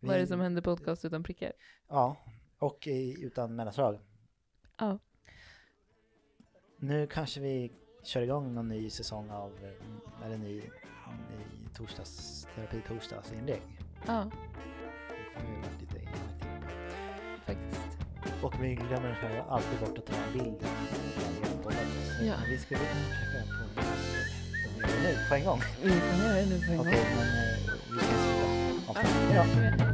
Vi- 0.00 0.06
Vad 0.08 0.16
är 0.16 0.20
det 0.20 0.26
som 0.26 0.40
händer 0.40 0.62
podcast 0.62 1.04
utan 1.04 1.22
prickar? 1.22 1.52
Ja, 1.88 2.16
och 2.58 2.86
i, 2.86 3.22
utan 3.24 3.56
mellanslag. 3.56 4.00
Ja. 4.78 4.98
Nu 6.78 7.06
kanske 7.06 7.40
vi 7.40 7.72
kör 8.04 8.22
igång 8.22 8.54
någon 8.54 8.68
ny 8.68 8.90
säsong 8.90 9.30
av, 9.30 9.52
eller 10.24 10.38
ny, 10.38 10.54
ny 10.54 10.62
torsdags, 11.74 12.46
terapi 12.54 12.82
torsdagsinlägg. 12.88 13.62
Ja, 14.06 14.30
lite 15.80 15.98
faktiskt. 17.46 17.98
Och 18.42 18.54
vi 18.64 18.74
glömmer 18.74 19.44
alltid 19.48 19.78
bort 19.80 19.98
att 19.98 20.06
ta 20.06 20.16
en 20.16 20.32
bild. 20.32 20.56
när 20.62 20.68
vi 21.40 21.48
har 21.48 21.62
poddat. 21.62 21.78
Så 22.18 22.24
Ja. 22.24 22.34
Vi 22.48 22.58
skulle 22.58 22.80
kunna 22.80 23.04
försöka 23.14 23.42
på 23.54 23.62
nu, 25.02 25.18
på 25.28 25.34
en 25.34 25.44
gång. 25.44 25.60
Vi 25.82 25.90
kan 25.90 26.18
göra 26.18 26.34
det 26.34 26.46
nu 26.46 26.58
på 26.66 26.72
en 26.72 26.78
gång. 26.78 26.86
Okej, 26.86 27.04
men 27.16 27.26
eh, 27.26 27.62
vi. 27.90 27.98
Hej 28.96 29.34
då. 29.34 29.60
är 29.60 29.76
det. 29.78 29.91